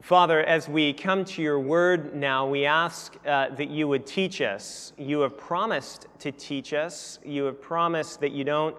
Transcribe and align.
Father, 0.00 0.40
as 0.40 0.66
we 0.66 0.94
come 0.94 1.26
to 1.26 1.42
your 1.42 1.60
word 1.60 2.14
now, 2.14 2.48
we 2.48 2.64
ask 2.64 3.16
uh, 3.26 3.50
that 3.50 3.68
you 3.68 3.86
would 3.86 4.06
teach 4.06 4.40
us. 4.40 4.94
You 4.96 5.20
have 5.20 5.36
promised 5.36 6.06
to 6.20 6.32
teach 6.32 6.72
us. 6.72 7.18
You 7.22 7.44
have 7.44 7.60
promised 7.60 8.18
that 8.20 8.32
you 8.32 8.42
don't 8.42 8.78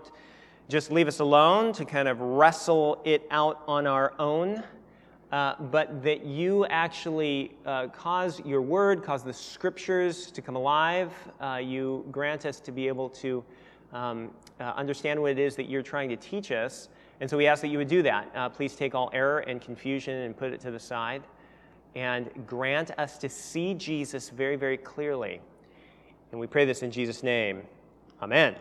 just 0.67 0.91
leave 0.91 1.07
us 1.07 1.19
alone 1.19 1.73
to 1.73 1.85
kind 1.85 2.07
of 2.07 2.19
wrestle 2.19 2.99
it 3.05 3.27
out 3.29 3.61
on 3.67 3.85
our 3.85 4.13
own, 4.17 4.63
uh, 5.31 5.55
but 5.65 6.01
that 6.01 6.25
you 6.25 6.65
actually 6.65 7.51
uh, 7.67 7.87
cause 7.89 8.43
your 8.43 8.63
word, 8.63 9.03
cause 9.03 9.23
the 9.23 9.31
scriptures 9.31 10.31
to 10.31 10.41
come 10.41 10.55
alive. 10.55 11.13
Uh, 11.39 11.61
you 11.63 12.03
grant 12.09 12.47
us 12.47 12.59
to 12.59 12.71
be 12.71 12.87
able 12.87 13.09
to 13.09 13.43
um, 13.93 14.31
uh, 14.59 14.73
understand 14.75 15.21
what 15.21 15.31
it 15.31 15.39
is 15.39 15.55
that 15.55 15.69
you're 15.69 15.83
trying 15.83 16.09
to 16.09 16.15
teach 16.15 16.51
us. 16.51 16.89
And 17.21 17.29
so 17.29 17.37
we 17.37 17.45
ask 17.45 17.61
that 17.61 17.67
you 17.67 17.77
would 17.77 17.87
do 17.87 18.01
that. 18.01 18.31
Uh, 18.33 18.49
please 18.49 18.75
take 18.75 18.95
all 18.95 19.11
error 19.13 19.39
and 19.41 19.61
confusion 19.61 20.23
and 20.23 20.35
put 20.35 20.51
it 20.51 20.59
to 20.61 20.71
the 20.71 20.79
side 20.79 21.21
and 21.93 22.31
grant 22.47 22.89
us 22.97 23.19
to 23.19 23.29
see 23.29 23.75
Jesus 23.75 24.31
very, 24.31 24.55
very 24.55 24.75
clearly. 24.75 25.39
And 26.31 26.39
we 26.39 26.47
pray 26.47 26.65
this 26.65 26.81
in 26.81 26.89
Jesus' 26.89 27.21
name. 27.21 27.61
Amen. 28.23 28.55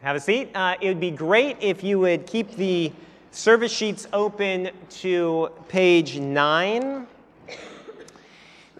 Have 0.00 0.16
a 0.16 0.20
seat. 0.20 0.50
Uh, 0.56 0.74
it 0.80 0.88
would 0.88 0.98
be 0.98 1.12
great 1.12 1.56
if 1.60 1.84
you 1.84 2.00
would 2.00 2.26
keep 2.26 2.56
the 2.56 2.92
service 3.30 3.72
sheets 3.72 4.08
open 4.12 4.70
to 4.90 5.50
page 5.68 6.18
9. 6.18 7.06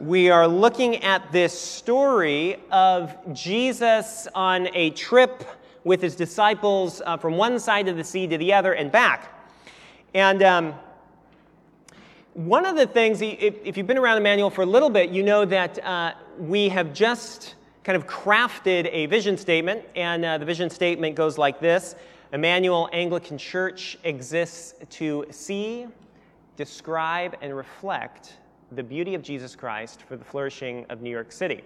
We 0.01 0.29
are 0.31 0.49
looking 0.49 1.05
at 1.05 1.31
this 1.31 1.57
story 1.57 2.57
of 2.73 3.17
Jesus 3.33 4.27
on 4.35 4.69
a 4.75 4.91
trip 4.91 5.45
with 5.89 6.03
his 6.03 6.15
disciples 6.15 7.01
uh, 7.07 7.17
from 7.17 7.37
one 7.37 7.59
side 7.59 7.89
of 7.89 7.97
the 7.97 8.05
sea 8.05 8.27
to 8.27 8.37
the 8.37 8.53
other 8.53 8.75
and 8.75 8.93
back. 8.93 9.33
And 10.15 10.43
um, 10.43 10.75
one 12.35 12.67
of 12.67 12.77
the 12.77 12.87
things, 12.87 13.21
if, 13.23 13.77
you've 13.77 13.87
been 13.87 13.99
around 13.99 14.19
Emmanuel 14.19 14.51
for 14.51 14.63
a 14.63 14.67
little 14.67 14.91
bit, 14.91 15.11
you 15.11 15.23
know 15.23 15.47
that 15.47 15.83
uh, 15.85 16.13
we 16.39 16.69
have 16.69 16.93
just 16.93 17.55
kind 17.85 17.97
of 17.97 18.07
crafted 18.07 18.89
a 18.93 19.07
vision 19.07 19.37
statement. 19.39 19.83
And 19.97 20.25
uh, 20.25 20.37
the 20.37 20.45
vision 20.45 20.69
statement 20.69 21.17
goes 21.17 21.39
like 21.39 21.59
this 21.59 21.97
Emmanuel 22.35 22.91
Anglican 22.93 23.39
Church 23.39 23.99
exists 24.05 24.75
to 24.91 25.25
see, 25.31 25.87
describe, 26.57 27.35
and 27.41 27.57
reflect 27.57 28.37
the 28.73 28.83
beauty 28.83 29.15
of 29.15 29.23
Jesus 29.23 29.57
Christ 29.57 30.03
for 30.03 30.19
the 30.19 30.25
flourishing 30.25 30.85
of 30.91 31.01
New 31.01 31.11
York 31.11 31.33
City. 31.33 31.65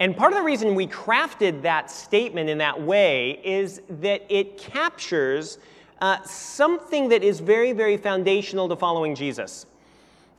And 0.00 0.16
part 0.16 0.32
of 0.32 0.38
the 0.38 0.44
reason 0.44 0.74
we 0.74 0.86
crafted 0.86 1.62
that 1.62 1.90
statement 1.90 2.48
in 2.48 2.58
that 2.58 2.80
way 2.80 3.40
is 3.44 3.82
that 3.88 4.22
it 4.28 4.58
captures 4.58 5.58
uh, 6.00 6.22
something 6.22 7.08
that 7.08 7.24
is 7.24 7.40
very, 7.40 7.72
very 7.72 7.96
foundational 7.96 8.68
to 8.68 8.76
following 8.76 9.14
Jesus. 9.14 9.66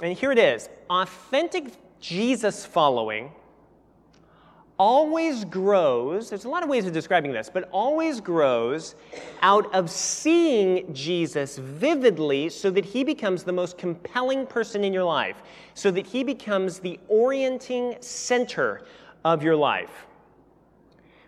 And 0.01 0.17
here 0.17 0.31
it 0.31 0.39
is 0.39 0.69
authentic 0.89 1.73
Jesus 1.99 2.65
following 2.65 3.31
always 4.79 5.43
grows, 5.43 6.29
there's 6.29 6.45
a 6.45 6.49
lot 6.49 6.63
of 6.63 6.69
ways 6.69 6.87
of 6.87 6.93
describing 6.93 7.33
this, 7.33 7.49
but 7.53 7.67
always 7.71 8.21
grows 8.21 8.95
out 9.41 9.71
of 9.75 9.89
seeing 9.89 10.91
Jesus 10.93 11.57
vividly 11.57 12.47
so 12.47 12.71
that 12.71 12.85
he 12.85 13.03
becomes 13.03 13.43
the 13.43 13.51
most 13.51 13.77
compelling 13.77 14.47
person 14.47 14.85
in 14.85 14.93
your 14.93 15.03
life, 15.03 15.35
so 15.73 15.91
that 15.91 16.07
he 16.07 16.23
becomes 16.23 16.79
the 16.79 16.97
orienting 17.09 17.97
center 17.99 18.83
of 19.23 19.43
your 19.43 19.55
life. 19.55 20.05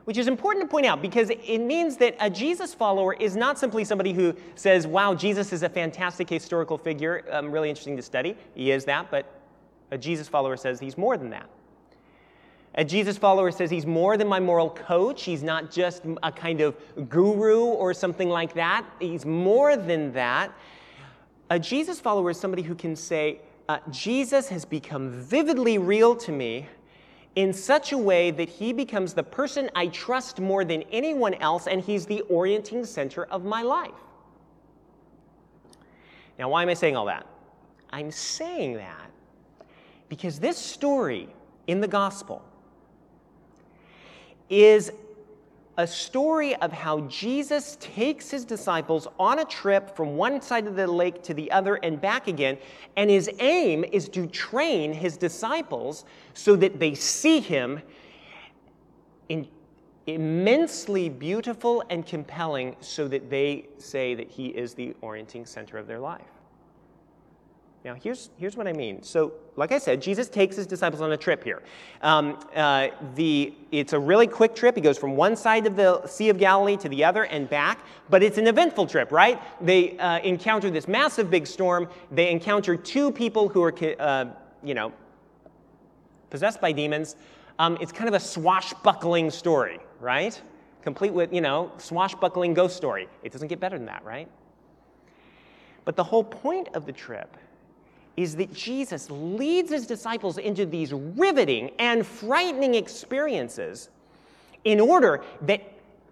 Which 0.05 0.17
is 0.17 0.27
important 0.27 0.65
to 0.65 0.67
point 0.67 0.85
out 0.85 1.01
because 1.01 1.29
it 1.29 1.59
means 1.59 1.97
that 1.97 2.15
a 2.19 2.29
Jesus 2.29 2.73
follower 2.73 3.13
is 3.13 3.35
not 3.35 3.59
simply 3.59 3.83
somebody 3.83 4.13
who 4.13 4.35
says, 4.55 4.87
wow, 4.87 5.13
Jesus 5.13 5.53
is 5.53 5.63
a 5.63 5.69
fantastic 5.69 6.27
historical 6.27 6.77
figure, 6.77 7.23
um, 7.31 7.51
really 7.51 7.69
interesting 7.69 7.95
to 7.97 8.01
study. 8.01 8.35
He 8.55 8.71
is 8.71 8.83
that, 8.85 9.11
but 9.11 9.31
a 9.91 9.97
Jesus 9.97 10.27
follower 10.27 10.57
says 10.57 10.79
he's 10.79 10.97
more 10.97 11.17
than 11.17 11.29
that. 11.29 11.47
A 12.75 12.85
Jesus 12.85 13.17
follower 13.17 13.51
says 13.51 13.69
he's 13.69 13.85
more 13.85 14.17
than 14.17 14.27
my 14.27 14.39
moral 14.39 14.69
coach. 14.69 15.23
He's 15.23 15.43
not 15.43 15.69
just 15.69 16.03
a 16.23 16.31
kind 16.31 16.61
of 16.61 16.75
guru 17.09 17.65
or 17.65 17.93
something 17.93 18.29
like 18.29 18.53
that. 18.53 18.85
He's 18.99 19.25
more 19.25 19.75
than 19.75 20.13
that. 20.13 20.51
A 21.49 21.59
Jesus 21.59 21.99
follower 21.99 22.29
is 22.29 22.39
somebody 22.39 22.63
who 22.63 22.73
can 22.73 22.95
say, 22.95 23.41
uh, 23.67 23.79
Jesus 23.89 24.47
has 24.47 24.63
become 24.63 25.11
vividly 25.11 25.77
real 25.77 26.15
to 26.15 26.31
me 26.31 26.67
in 27.35 27.53
such 27.53 27.91
a 27.91 27.97
way 27.97 28.31
that 28.31 28.49
he 28.49 28.73
becomes 28.73 29.13
the 29.13 29.23
person 29.23 29.69
I 29.75 29.87
trust 29.87 30.39
more 30.39 30.65
than 30.65 30.83
anyone 30.91 31.33
else, 31.35 31.67
and 31.67 31.81
he's 31.81 32.05
the 32.05 32.21
orienting 32.21 32.85
center 32.85 33.25
of 33.25 33.45
my 33.45 33.61
life. 33.61 33.91
Now, 36.37 36.49
why 36.49 36.63
am 36.63 36.69
I 36.69 36.73
saying 36.73 36.95
all 36.95 37.05
that? 37.05 37.25
I'm 37.91 38.11
saying 38.11 38.75
that 38.75 39.11
because 40.09 40.39
this 40.39 40.57
story 40.57 41.29
in 41.67 41.79
the 41.79 41.87
gospel 41.87 42.43
is 44.49 44.91
a 45.77 45.87
story 45.87 46.55
of 46.57 46.71
how 46.71 47.01
Jesus 47.01 47.77
takes 47.79 48.29
his 48.29 48.45
disciples 48.45 49.07
on 49.19 49.39
a 49.39 49.45
trip 49.45 49.95
from 49.95 50.17
one 50.17 50.41
side 50.41 50.67
of 50.67 50.75
the 50.75 50.87
lake 50.87 51.23
to 51.23 51.33
the 51.33 51.51
other 51.51 51.75
and 51.75 51.99
back 51.99 52.27
again. 52.27 52.57
And 52.97 53.09
his 53.09 53.29
aim 53.39 53.83
is 53.91 54.09
to 54.09 54.27
train 54.27 54.93
his 54.93 55.17
disciples 55.17 56.05
so 56.33 56.55
that 56.57 56.79
they 56.79 56.93
see 56.93 57.39
him 57.39 57.81
in 59.29 59.47
immensely 60.07 61.09
beautiful 61.09 61.83
and 61.89 62.05
compelling 62.05 62.75
so 62.81 63.07
that 63.07 63.29
they 63.29 63.67
say 63.77 64.15
that 64.15 64.29
he 64.29 64.47
is 64.47 64.73
the 64.73 64.95
orienting 65.01 65.45
center 65.45 65.77
of 65.77 65.87
their 65.87 65.99
life. 65.99 66.40
Now, 67.83 67.95
here's, 67.95 68.29
here's 68.37 68.55
what 68.55 68.67
I 68.67 68.73
mean. 68.73 69.01
So, 69.01 69.33
like 69.55 69.71
I 69.71 69.79
said, 69.79 70.03
Jesus 70.03 70.29
takes 70.29 70.55
his 70.55 70.67
disciples 70.67 71.01
on 71.01 71.11
a 71.13 71.17
trip 71.17 71.43
here. 71.43 71.63
Um, 72.03 72.37
uh, 72.55 72.89
the, 73.15 73.55
it's 73.71 73.93
a 73.93 73.99
really 73.99 74.27
quick 74.27 74.53
trip. 74.53 74.75
He 74.75 74.81
goes 74.81 74.99
from 74.99 75.15
one 75.15 75.35
side 75.35 75.65
of 75.65 75.75
the 75.75 76.05
Sea 76.05 76.29
of 76.29 76.37
Galilee 76.37 76.77
to 76.77 76.89
the 76.89 77.03
other 77.03 77.23
and 77.25 77.49
back, 77.49 77.79
but 78.09 78.21
it's 78.21 78.37
an 78.37 78.45
eventful 78.45 78.85
trip, 78.85 79.11
right? 79.11 79.41
They 79.61 79.97
uh, 79.97 80.19
encounter 80.19 80.69
this 80.69 80.87
massive 80.87 81.31
big 81.31 81.47
storm. 81.47 81.89
They 82.11 82.29
encounter 82.29 82.75
two 82.75 83.11
people 83.11 83.49
who 83.49 83.63
are, 83.63 83.73
uh, 83.99 84.25
you 84.63 84.75
know, 84.75 84.93
possessed 86.29 86.61
by 86.61 86.71
demons. 86.71 87.15
Um, 87.57 87.79
it's 87.81 87.91
kind 87.91 88.07
of 88.07 88.13
a 88.13 88.19
swashbuckling 88.19 89.31
story, 89.31 89.79
right? 89.99 90.39
Complete 90.83 91.13
with, 91.13 91.33
you 91.33 91.41
know, 91.41 91.71
swashbuckling 91.79 92.53
ghost 92.53 92.77
story. 92.77 93.07
It 93.23 93.31
doesn't 93.31 93.47
get 93.47 93.59
better 93.59 93.77
than 93.77 93.87
that, 93.87 94.05
right? 94.05 94.27
But 95.83 95.95
the 95.95 96.03
whole 96.03 96.23
point 96.23 96.69
of 96.75 96.85
the 96.85 96.91
trip 96.91 97.37
is 98.21 98.35
that 98.35 98.53
Jesus 98.53 99.09
leads 99.09 99.71
his 99.71 99.87
disciples 99.87 100.37
into 100.37 100.65
these 100.65 100.93
riveting 100.93 101.71
and 101.79 102.05
frightening 102.05 102.75
experiences 102.75 103.89
in 104.63 104.79
order 104.79 105.23
that 105.41 105.61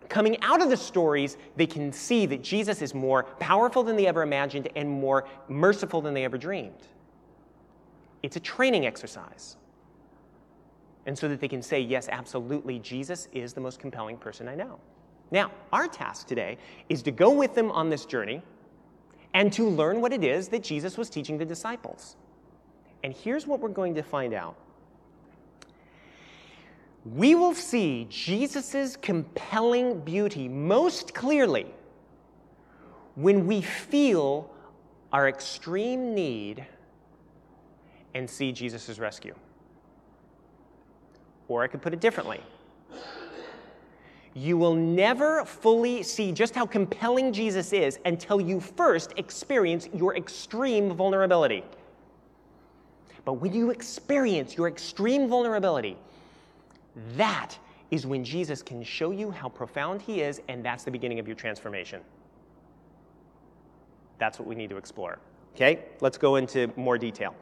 coming 0.10 0.42
out 0.42 0.62
of 0.62 0.70
the 0.70 0.78
stories, 0.78 1.38
they 1.56 1.68
can 1.68 1.94
see 1.94 2.26
that 2.26 2.42
Jesus 2.42 2.82
is 2.82 2.96
more 2.96 3.24
powerful 3.40 3.84
than 3.84 3.96
they 3.96 4.08
ever 4.08 4.24
imagined 4.24 4.70
and 4.76 4.90
more 4.90 5.28
merciful 5.48 6.02
than 6.02 6.16
they 6.16 6.26
ever 6.26 6.38
dreamed. 6.38 6.88
It's 8.24 8.36
a 8.36 8.40
training 8.40 8.88
exercise. 8.88 9.56
And 11.06 11.18
so 11.18 11.28
that 11.28 11.40
they 11.40 11.48
can 11.48 11.62
say, 11.62 11.80
yes, 11.80 12.10
absolutely, 12.12 12.80
Jesus 12.80 13.28
is 13.34 13.54
the 13.54 13.62
most 13.62 13.80
compelling 13.80 14.18
person 14.18 14.48
I 14.48 14.56
know. 14.56 14.80
Now, 15.32 15.52
our 15.72 15.88
task 15.88 16.28
today 16.28 16.58
is 16.90 17.04
to 17.04 17.12
go 17.12 17.30
with 17.30 17.54
them 17.54 17.72
on 17.72 17.90
this 17.90 18.06
journey 18.06 18.42
and 19.40 19.54
to 19.54 19.70
learn 19.70 20.02
what 20.02 20.12
it 20.12 20.22
is 20.22 20.50
that 20.50 20.62
Jesus 20.62 20.98
was 20.98 21.10
teaching 21.10 21.38
the 21.38 21.46
disciples. 21.46 22.18
And 23.06 23.14
here's 23.14 23.48
what 23.48 23.62
we're 23.62 23.70
going 23.70 23.96
to 23.96 24.04
find 24.04 24.34
out 24.34 24.58
we 27.06 27.36
will 27.36 27.54
see 27.54 28.06
Jesus' 28.10 28.98
compelling 28.98 30.02
beauty 30.02 30.50
most 30.50 31.14
clearly 31.14 31.68
when 33.16 33.48
we 33.48 33.62
feel 33.62 34.54
our 35.14 35.30
extreme 35.30 36.14
need 36.14 36.68
and 38.14 38.30
see 38.30 38.52
Jesus' 38.52 39.00
rescue. 39.00 39.36
Or 41.48 41.64
I 41.64 41.68
could 41.68 41.82
put 41.82 41.94
it 41.94 42.02
differently 42.02 42.42
you 44.34 44.58
will 44.58 44.76
never 44.76 45.44
fully 45.46 46.04
see 46.04 46.32
just 46.32 46.56
how 46.56 46.66
compelling 46.66 47.34
Jesus 47.34 47.74
is 47.74 48.00
until 48.06 48.40
you 48.40 48.60
first 48.60 49.14
experience 49.18 49.90
your 49.94 50.16
extreme 50.16 50.94
vulnerability. 50.94 51.64
But 53.26 53.34
when 53.34 53.54
you 53.54 53.70
experience 53.72 54.56
your 54.56 54.68
extreme 54.68 55.28
vulnerability, 55.28 55.98
that 57.16 57.58
is 57.92 58.06
when 58.06 58.24
Jesus 58.24 58.62
can 58.62 58.84
show 58.84 59.12
you 59.12 59.32
how 59.32 59.50
profound 59.50 60.02
He 60.02 60.22
is, 60.22 60.42
and 60.48 60.64
that's 60.64 60.84
the 60.84 60.92
beginning 60.92 61.20
of 61.20 61.28
your 61.28 61.36
transformation. 61.36 62.02
That's 64.20 64.38
what 64.38 64.48
we 64.48 64.56
need 64.56 64.70
to 64.70 64.78
explore. 64.78 65.20
Okay, 65.56 65.80
let's 66.00 66.18
go 66.18 66.36
into 66.36 66.72
more 66.76 66.98
detail. 66.98 67.36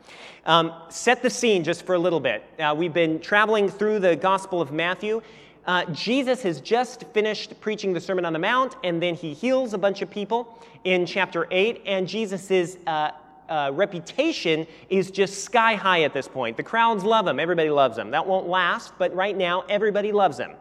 Um, 0.46 0.74
set 0.90 1.22
the 1.22 1.30
scene 1.30 1.64
just 1.64 1.86
for 1.86 1.96
a 1.96 2.00
little 2.00 2.20
bit. 2.20 2.44
Uh, 2.58 2.74
we've 2.76 2.94
been 2.94 3.20
traveling 3.20 3.70
through 3.70 4.00
the 4.00 4.16
Gospel 4.16 4.62
of 4.62 4.72
Matthew. 4.72 5.22
Uh, 5.68 5.84
Jesus 5.92 6.42
has 6.44 6.62
just 6.62 7.04
finished 7.08 7.60
preaching 7.60 7.92
the 7.92 8.00
Sermon 8.00 8.24
on 8.24 8.32
the 8.32 8.40
Mount, 8.40 8.78
and 8.86 9.04
then 9.04 9.14
he 9.14 9.34
heals 9.34 9.74
a 9.74 9.78
bunch 9.78 10.02
of 10.02 10.10
people 10.10 10.58
in 10.86 11.06
chapter 11.06 11.46
8. 11.52 11.82
And 11.86 12.08
Jesus 12.08 12.78
uh, 12.88 13.12
uh, 13.50 13.72
reputation 13.74 14.66
is 14.90 15.12
just 15.12 15.44
sky 15.44 15.76
high 15.76 16.04
at 16.04 16.14
this 16.14 16.28
point. 16.28 16.56
The 16.56 16.64
crowds 16.64 17.04
love 17.04 17.28
him, 17.28 17.38
everybody 17.38 17.70
loves 17.70 17.98
him. 17.98 18.12
That 18.12 18.26
won't 18.26 18.48
last, 18.48 18.94
but 18.98 19.14
right 19.14 19.36
now, 19.36 19.66
everybody 19.68 20.14
loves 20.14 20.38
him. 20.38 20.52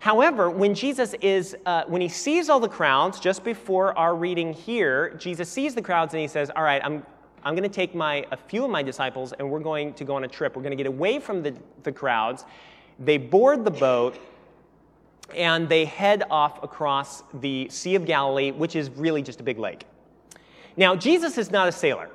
However, 0.00 0.50
when 0.50 0.74
Jesus 0.74 1.14
is, 1.20 1.56
uh, 1.64 1.84
when 1.86 2.02
he 2.02 2.08
sees 2.08 2.48
all 2.48 2.60
the 2.60 2.68
crowds, 2.68 3.20
just 3.20 3.44
before 3.44 3.96
our 3.96 4.14
reading 4.14 4.52
here, 4.52 5.14
Jesus 5.14 5.48
sees 5.48 5.74
the 5.74 5.82
crowds 5.82 6.12
and 6.12 6.20
he 6.20 6.28
says, 6.28 6.50
All 6.54 6.62
right, 6.62 6.82
I'm, 6.84 7.04
I'm 7.44 7.54
going 7.54 7.68
to 7.68 7.74
take 7.74 7.94
my, 7.94 8.26
a 8.30 8.36
few 8.36 8.64
of 8.64 8.70
my 8.70 8.82
disciples 8.82 9.32
and 9.32 9.48
we're 9.48 9.60
going 9.60 9.94
to 9.94 10.04
go 10.04 10.16
on 10.16 10.24
a 10.24 10.28
trip. 10.28 10.54
We're 10.54 10.62
going 10.62 10.76
to 10.76 10.76
get 10.76 10.86
away 10.86 11.18
from 11.18 11.42
the, 11.42 11.56
the 11.82 11.92
crowds. 11.92 12.44
They 12.98 13.18
board 13.18 13.64
the 13.64 13.70
boat 13.70 14.18
and 15.34 15.68
they 15.68 15.84
head 15.84 16.22
off 16.30 16.62
across 16.62 17.22
the 17.34 17.68
Sea 17.68 17.94
of 17.94 18.06
Galilee, 18.06 18.52
which 18.52 18.76
is 18.76 18.90
really 18.90 19.22
just 19.22 19.40
a 19.40 19.42
big 19.42 19.58
lake. 19.58 19.84
Now, 20.76 20.94
Jesus 20.94 21.38
is 21.38 21.50
not 21.50 21.68
a 21.68 21.72
sailor. 21.72 22.10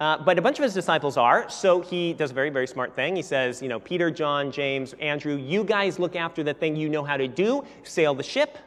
Uh, 0.00 0.16
but 0.16 0.38
a 0.38 0.42
bunch 0.42 0.58
of 0.58 0.62
his 0.62 0.74
disciples 0.74 1.16
are, 1.16 1.50
so 1.50 1.80
he 1.80 2.12
does 2.12 2.30
a 2.30 2.34
very, 2.34 2.50
very 2.50 2.68
smart 2.68 2.94
thing. 2.94 3.16
He 3.16 3.22
says, 3.22 3.60
you 3.60 3.68
know, 3.68 3.80
Peter, 3.80 4.12
John, 4.12 4.52
James, 4.52 4.92
Andrew, 5.00 5.34
you 5.34 5.64
guys 5.64 5.98
look 5.98 6.14
after 6.14 6.44
the 6.44 6.54
thing 6.54 6.76
you 6.76 6.88
know 6.88 7.02
how 7.02 7.16
to 7.16 7.26
do, 7.26 7.64
sail 7.82 8.14
the 8.14 8.22
ship. 8.22 8.58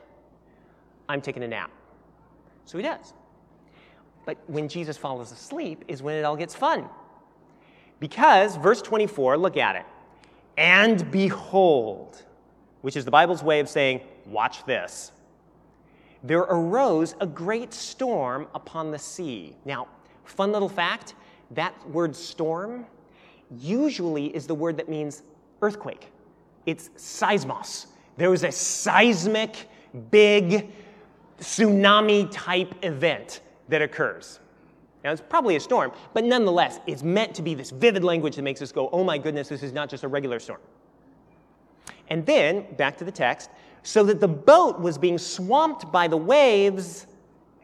I'm 1.07 1.21
taking 1.21 1.43
a 1.43 1.47
nap. 1.47 1.71
So 2.65 2.77
he 2.77 2.83
does. 2.83 3.13
But 4.25 4.37
when 4.47 4.67
Jesus 4.67 4.97
falls 4.97 5.31
asleep 5.31 5.85
is 5.87 6.03
when 6.03 6.15
it 6.15 6.23
all 6.23 6.35
gets 6.35 6.53
fun. 6.53 6.89
Because, 8.01 8.57
verse 8.57 8.81
24, 8.81 9.37
look 9.37 9.55
at 9.55 9.77
it. 9.77 9.85
And 10.57 11.09
behold, 11.11 12.23
which 12.81 12.95
is 12.95 13.05
the 13.05 13.11
Bible's 13.11 13.43
way 13.43 13.59
of 13.59 13.69
saying, 13.69 14.01
watch 14.25 14.65
this. 14.65 15.11
There 16.23 16.41
arose 16.41 17.15
a 17.19 17.25
great 17.25 17.73
storm 17.73 18.47
upon 18.53 18.91
the 18.91 18.99
sea. 18.99 19.55
Now, 19.65 19.87
fun 20.23 20.51
little 20.51 20.69
fact 20.69 21.15
that 21.51 21.73
word 21.89 22.15
storm 22.15 22.85
usually 23.59 24.27
is 24.35 24.47
the 24.47 24.55
word 24.55 24.77
that 24.77 24.87
means 24.87 25.23
earthquake. 25.61 26.11
It's 26.65 26.89
seismos. 26.89 27.87
There 28.17 28.29
was 28.29 28.43
a 28.43 28.51
seismic, 28.51 29.67
big, 30.11 30.71
tsunami 31.39 32.29
type 32.31 32.73
event 32.83 33.41
that 33.67 33.81
occurs. 33.81 34.39
Now, 35.03 35.11
it's 35.11 35.21
probably 35.21 35.55
a 35.55 35.59
storm, 35.59 35.91
but 36.13 36.23
nonetheless, 36.23 36.79
it's 36.85 37.01
meant 37.01 37.33
to 37.35 37.41
be 37.41 37.55
this 37.55 37.71
vivid 37.71 38.03
language 38.03 38.35
that 38.35 38.43
makes 38.43 38.61
us 38.61 38.71
go, 38.71 38.89
oh 38.91 39.03
my 39.03 39.17
goodness, 39.17 39.49
this 39.49 39.63
is 39.63 39.73
not 39.73 39.89
just 39.89 40.03
a 40.03 40.07
regular 40.07 40.39
storm. 40.39 40.61
And 42.09 42.25
then, 42.25 42.67
back 42.75 42.97
to 42.97 43.03
the 43.03 43.11
text, 43.11 43.49
so 43.83 44.03
that 44.03 44.19
the 44.19 44.27
boat 44.27 44.79
was 44.79 44.97
being 44.97 45.17
swamped 45.17 45.91
by 45.91 46.07
the 46.07 46.17
waves, 46.17 47.07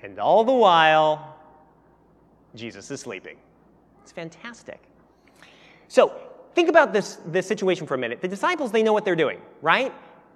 and 0.01 0.18
all 0.19 0.44
the 0.44 0.54
while, 0.54 1.38
Jesus 2.56 2.89
is 2.89 3.00
sleeping. 3.01 3.38
It's 4.01 4.12
fantastic. 4.12 4.81
So 5.89 6.13
think 6.56 6.69
about 6.69 6.92
this, 6.94 7.19
this 7.28 7.45
situation 7.45 7.86
for 7.86 7.94
a 7.94 7.98
minute. 7.98 8.22
The 8.22 8.28
disciples, 8.28 8.72
they 8.72 8.81
know 8.81 8.94
what 8.94 9.06
they're 9.06 9.16
doing, 9.16 9.39
right? 9.62 9.94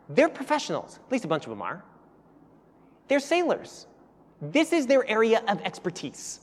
They're 0.09 0.29
professionals, 0.29 0.99
at 1.03 1.11
least 1.11 1.25
a 1.25 1.27
bunch 1.27 1.45
of 1.45 1.49
them 1.49 1.61
are. 1.61 1.83
They're 3.07 3.19
sailors. 3.19 3.87
This 4.41 4.71
is 4.73 4.87
their 4.87 5.07
area 5.09 5.43
of 5.47 5.61
expertise, 5.61 6.41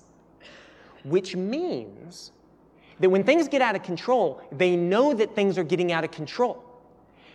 which 1.09 1.37
means 1.37 2.33
that 3.01 3.09
when 3.11 3.25
things 3.25 3.49
get 3.49 3.63
out 3.63 3.77
of 3.77 3.83
control, 3.83 4.41
they 4.53 4.77
know 4.77 5.15
that 5.15 5.35
things 5.35 5.59
are 5.59 5.65
getting 5.65 5.93
out 5.93 6.05
of 6.05 6.11
control. 6.11 6.65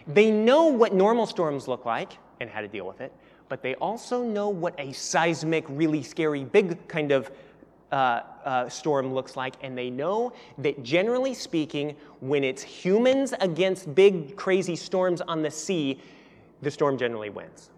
They 0.07 0.31
know 0.31 0.65
what 0.65 0.93
normal 0.93 1.25
storms 1.25 1.67
look 1.67 1.85
like 1.85 2.13
and 2.39 2.49
how 2.49 2.61
to 2.61 2.67
deal 2.67 2.85
with 2.85 3.01
it, 3.01 3.13
but 3.47 3.61
they 3.61 3.75
also 3.75 4.23
know 4.23 4.49
what 4.49 4.75
a 4.77 4.91
seismic, 4.91 5.65
really 5.69 6.03
scary, 6.03 6.43
big 6.43 6.87
kind 6.87 7.11
of 7.11 7.31
uh, 7.91 8.21
uh, 8.43 8.69
storm 8.69 9.13
looks 9.13 9.37
like, 9.37 9.53
and 9.61 9.77
they 9.77 9.89
know 9.89 10.33
that 10.57 10.81
generally 10.83 11.33
speaking, 11.33 11.95
when 12.19 12.43
it's 12.43 12.63
humans 12.63 13.33
against 13.39 13.93
big, 13.93 14.35
crazy 14.35 14.75
storms 14.75 15.21
on 15.21 15.41
the 15.41 15.51
sea, 15.51 16.01
the 16.61 16.71
storm 16.71 16.97
generally 16.97 17.29
wins. 17.29 17.69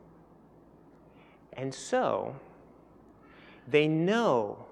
And 1.54 1.74
so, 1.74 2.36
they 3.68 3.88
know 3.88 4.66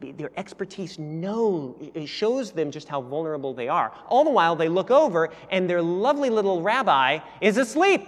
their 0.00 0.30
expertise 0.36 0.98
know 0.98 1.76
it 1.94 2.06
shows 2.06 2.52
them 2.52 2.70
just 2.70 2.88
how 2.88 3.00
vulnerable 3.00 3.54
they 3.54 3.68
are. 3.68 3.92
All 4.08 4.24
the 4.24 4.30
while, 4.30 4.56
they 4.56 4.68
look 4.68 4.90
over, 4.90 5.30
and 5.50 5.68
their 5.68 5.82
lovely 5.82 6.30
little 6.30 6.62
rabbi 6.62 7.18
is 7.40 7.56
asleep. 7.56 8.06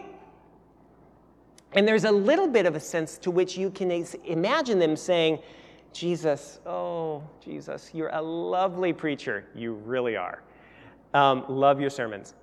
And 1.73 1.87
there's 1.87 2.05
a 2.05 2.11
little 2.11 2.47
bit 2.47 2.67
of 2.67 2.77
a 2.77 2.81
sense 2.81 3.19
to 3.19 3.31
which 3.31 3.57
you 3.59 3.71
can 3.71 4.07
imagine 4.25 4.79
them 4.79 4.97
saying, 4.97 5.41
Jesus, 5.93 6.61
oh, 6.67 7.23
Jesus, 7.45 7.91
you're 7.93 8.11
a 8.11 8.23
lovely 8.23 8.93
preacher. 8.93 9.47
You 9.55 9.75
really 9.75 10.17
are. 10.17 10.43
Um, 11.15 11.45
love 11.49 11.81
your 11.81 11.91
sermons. 11.91 12.35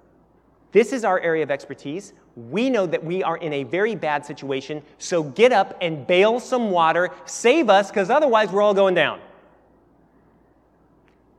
This 0.72 0.94
is 0.94 1.04
our 1.04 1.19
area 1.19 1.44
of 1.44 1.51
expertise. 1.51 2.13
We 2.36 2.69
know 2.69 2.86
that 2.86 3.04
we 3.04 3.24
are 3.24 3.38
in 3.38 3.51
a 3.54 3.63
very 3.63 3.95
bad 3.95 4.25
situation, 4.25 4.81
so 4.98 5.24
get 5.24 5.51
up 5.51 5.78
and 5.81 6.07
bail 6.07 6.39
some 6.39 6.72
water, 6.72 7.10
save 7.25 7.69
us, 7.69 7.89
because 7.89 8.10
otherwise 8.10 8.51
we're 8.51 8.62
all 8.62 8.74
going 8.74 8.95
down. 8.95 9.19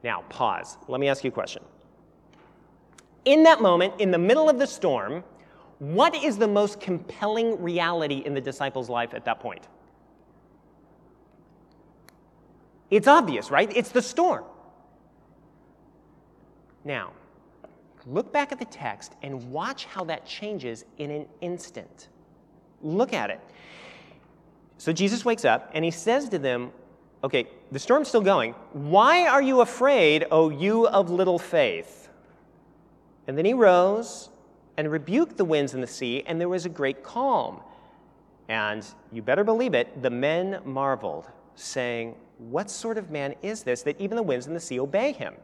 Now, 0.05 0.25
pause. 0.29 0.77
Let 0.89 1.01
me 1.01 1.09
ask 1.09 1.25
you 1.25 1.29
a 1.29 1.33
question. 1.33 1.63
In 3.25 3.45
that 3.45 3.63
moment, 3.63 3.95
in 4.01 4.11
the 4.11 4.19
middle 4.19 4.51
of 4.51 4.59
the 4.59 4.67
storm, 4.67 5.25
what 5.79 6.15
is 6.15 6.37
the 6.37 6.49
most 6.49 6.81
compelling 6.81 7.61
reality 7.63 8.23
in 8.25 8.35
the 8.35 8.41
disciples' 8.41 8.89
life 8.89 9.15
at 9.15 9.25
that 9.25 9.41
point? 9.41 9.67
It's 12.91 13.09
obvious, 13.09 13.51
right? 13.51 13.75
It's 13.75 13.91
the 13.91 14.03
storm. 14.03 14.45
Now, 16.85 17.13
look 18.07 18.33
back 18.33 18.53
at 18.53 18.59
the 18.59 18.65
text 18.67 19.15
and 19.23 19.51
watch 19.51 19.85
how 19.85 20.05
that 20.05 20.27
changes 20.27 20.85
in 20.99 21.11
an 21.11 21.27
instant. 21.41 22.09
Look 22.83 23.13
at 23.13 23.31
it. 23.31 23.41
So 24.79 24.93
Jesus 24.93 25.25
wakes 25.25 25.45
up 25.45 25.71
and 25.75 25.85
he 25.85 25.91
says 25.91 26.29
to 26.31 26.39
them, 26.39 26.73
Okay, 27.25 27.47
the 27.71 27.79
storm's 27.79 28.09
still 28.09 28.21
going. 28.21 28.53
Why 28.73 29.29
are 29.29 29.41
you 29.41 29.61
afraid, 29.61 30.27
O 30.33 30.51
you 30.51 30.89
of 30.89 31.09
little 31.09 31.39
faith? 31.39 32.09
And 33.29 33.39
then 33.39 33.45
he 33.45 33.55
rose 33.55 34.29
and 34.77 34.91
rebuked 34.91 35.37
the 35.37 35.45
winds 35.45 35.75
and 35.75 35.83
the 35.83 35.87
sea, 35.87 36.25
and 36.27 36.41
there 36.41 36.49
was 36.49 36.67
a 36.67 36.69
great 36.69 37.05
calm. 37.05 37.61
And 38.49 38.85
you 39.13 39.23
better 39.23 39.45
believe 39.45 39.75
it, 39.75 40.03
the 40.03 40.11
men 40.11 40.61
marveled, 40.65 41.29
saying, 41.55 42.17
What 42.39 42.69
sort 42.69 42.99
of 42.99 43.11
man 43.11 43.35
is 43.43 43.63
this 43.63 43.83
that 43.83 44.01
even 44.01 44.17
the 44.17 44.23
winds 44.23 44.47
and 44.47 44.57
the 44.57 44.61
sea 44.61 44.81
obey 44.81 45.13
him? 45.13 45.35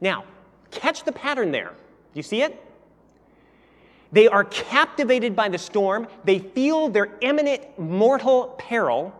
Now, 0.00 0.24
catch 0.70 1.04
the 1.04 1.12
pattern 1.12 1.50
there. 1.52 1.70
Do 1.70 2.18
you 2.18 2.22
see 2.22 2.42
it? 2.42 2.66
They 4.12 4.26
are 4.26 4.44
captivated 4.44 5.36
by 5.36 5.48
the 5.48 5.58
storm, 5.58 6.08
they 6.24 6.38
feel 6.38 6.88
their 6.88 7.10
imminent 7.20 7.78
mortal 7.78 8.54
peril. 8.58 9.14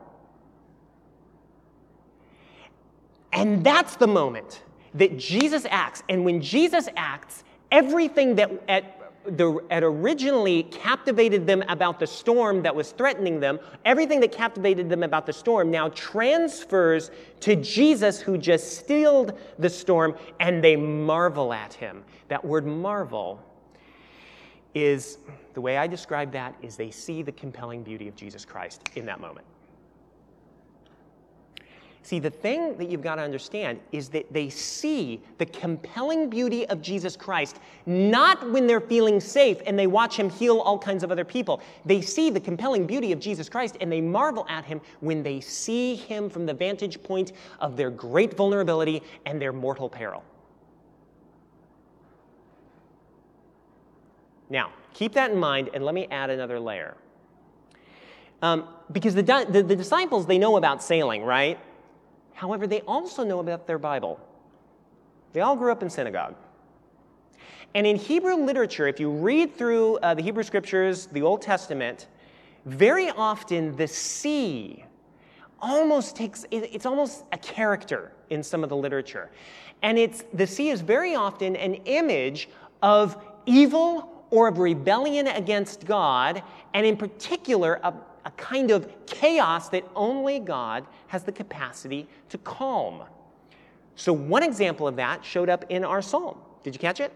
And 3.33 3.62
that's 3.62 3.95
the 3.97 4.09
moment 4.09 4.62
that 4.95 5.16
Jesus 5.16 5.64
acts. 5.71 6.02
And 6.09 6.25
when 6.25 6.42
Jesus 6.42 6.88
acts, 6.97 7.45
everything 7.71 8.35
that 8.35 8.50
at 8.69 9.00
the, 9.27 9.59
had 9.71 9.83
originally 9.83 10.65
captivated 10.65 11.47
them 11.47 11.62
about 11.69 11.99
the 11.99 12.07
storm 12.07 12.62
that 12.62 12.75
was 12.75 12.93
threatening 12.93 13.41
them, 13.41 13.59
everything 13.85 14.21
that 14.21 14.33
captivated 14.33 14.89
them 14.89 15.03
about 15.03 15.27
the 15.27 15.33
storm 15.33 15.71
now 15.71 15.89
transfers 15.91 17.11
to 17.41 17.57
Jesus 17.57 18.21
who 18.21 18.39
just 18.39 18.79
stilled 18.79 19.39
the 19.59 19.69
storm, 19.69 20.15
and 20.41 20.65
they 20.65 20.77
marvel 20.77 21.53
at 21.53 21.73
him. 21.75 22.03
That 22.29 22.45
word 22.45 22.67
marvel 22.67 23.43
is 24.75 25.19
the 25.55 25.61
way 25.61 25.77
I 25.77 25.87
describe 25.87 26.33
that 26.33 26.55
is 26.62 26.77
they 26.77 26.91
see 26.91 27.23
the 27.23 27.33
compelling 27.33 27.83
beauty 27.83 28.09
of 28.09 28.17
Jesus 28.17 28.45
Christ 28.45 28.89
in 28.97 29.05
that 29.07 29.21
moment. 29.21 29.47
See, 32.02 32.19
the 32.19 32.30
thing 32.30 32.78
that 32.78 32.88
you've 32.88 33.02
got 33.02 33.16
to 33.16 33.23
understand 33.23 33.78
is 33.92 34.09
that 34.11 34.33
they 34.33 34.49
see 34.49 35.21
the 35.37 35.45
compelling 35.45 36.30
beauty 36.30 36.66
of 36.69 36.80
Jesus 36.80 37.14
Christ 37.14 37.59
not 37.85 38.50
when 38.50 38.66
they're 38.66 38.80
feeling 38.80 39.21
safe 39.21 39.59
and 39.66 39.78
they 39.78 39.87
watch 39.87 40.16
him 40.16 40.30
heal 40.30 40.61
all 40.61 40.78
kinds 40.78 41.04
of 41.04 41.12
other 41.12 41.26
people. 41.26 41.61
They 41.85 42.00
see 42.00 42.30
the 42.30 42.40
compelling 42.40 42.87
beauty 42.87 43.12
of 43.12 43.21
Jesus 43.21 43.50
Christ 43.50 43.76
and 43.83 43.92
they 43.92 44.00
marvel 44.00 44.47
at 44.49 44.64
him 44.64 44.80
when 45.00 45.23
they 45.23 45.40
see 45.40 45.95
him 45.95 46.30
from 46.30 46.47
the 46.47 46.54
vantage 46.54 47.02
point 47.02 47.33
of 47.61 47.76
their 47.76 47.90
great 47.90 48.35
vulnerability 48.35 49.02
and 49.26 49.40
their 49.40 49.52
mortal 49.52 49.90
peril. 49.90 50.25
Now, 54.49 54.73
keep 54.95 55.12
that 55.12 55.30
in 55.30 55.37
mind 55.38 55.69
and 55.75 55.85
let 55.85 55.95
me 55.95 56.09
add 56.11 56.30
another 56.30 56.59
layer. 56.59 56.97
Um, 58.40 58.69
because 58.90 59.14
the, 59.14 59.23
the, 59.23 59.62
the 59.62 59.76
disciples, 59.76 60.26
they 60.26 60.38
know 60.38 60.57
about 60.57 60.83
sailing, 60.83 61.23
right? 61.23 61.59
However, 62.35 62.67
they 62.67 62.81
also 62.83 63.25
know 63.25 63.41
about 63.41 63.67
their 63.67 63.79
Bible. 63.79 64.21
They 65.33 65.41
all 65.41 65.57
grew 65.57 65.73
up 65.73 65.83
in 65.83 65.91
synagogue. 65.91 66.35
And 67.75 67.87
in 67.87 67.97
Hebrew 67.97 68.35
literature, 68.35 68.89
if 68.89 68.99
you 68.99 69.11
read 69.11 69.55
through 69.55 69.99
uh, 69.99 70.15
the 70.15 70.23
Hebrew 70.23 70.43
scriptures, 70.43 71.07
the 71.07 71.23
Old 71.23 71.41
Testament, 71.43 72.09
very 72.65 73.11
often 73.11 73.77
the 73.77 73.87
sea 73.87 74.85
almost 75.61 76.17
takes, 76.17 76.45
it's 76.51 76.87
almost 76.87 77.25
a 77.33 77.39
character 77.39 78.13
in 78.31 78.43
some 78.43 78.65
of 78.65 78.71
the 78.71 78.77
literature. 78.77 79.31
And 79.83 79.99
it's, 79.99 80.25
the 80.35 80.47
sea 80.47 80.71
is 80.71 80.81
very 80.81 81.15
often 81.15 81.55
an 81.57 81.75
image 81.75 82.49
of 82.83 83.23
evil 83.47 84.25
or 84.31 84.49
of 84.49 84.59
rebellion 84.59 85.27
against 85.27 85.85
God, 85.85 86.43
and 86.75 86.87
in 86.87 86.97
particular, 86.97 87.81
a, 87.83 87.93
a 88.25 88.31
kind 88.33 88.71
of 88.71 89.07
chaos 89.07 89.69
that 89.71 89.85
only 89.95 90.39
God 90.39 90.87
has 91.09 91.25
the 91.25 91.33
capacity 91.33 92.09
to 92.29 92.39
calm. 92.39 93.03
So, 93.97 94.12
one 94.12 94.43
example 94.43 94.87
of 94.87 94.97
that 94.97 95.25
showed 95.25 95.49
up 95.49 95.65
in 95.69 95.85
our 95.85 96.03
psalm. 96.03 96.39
Did 96.62 96.75
you 96.75 96.79
catch 96.79 97.00
it? 97.00 97.12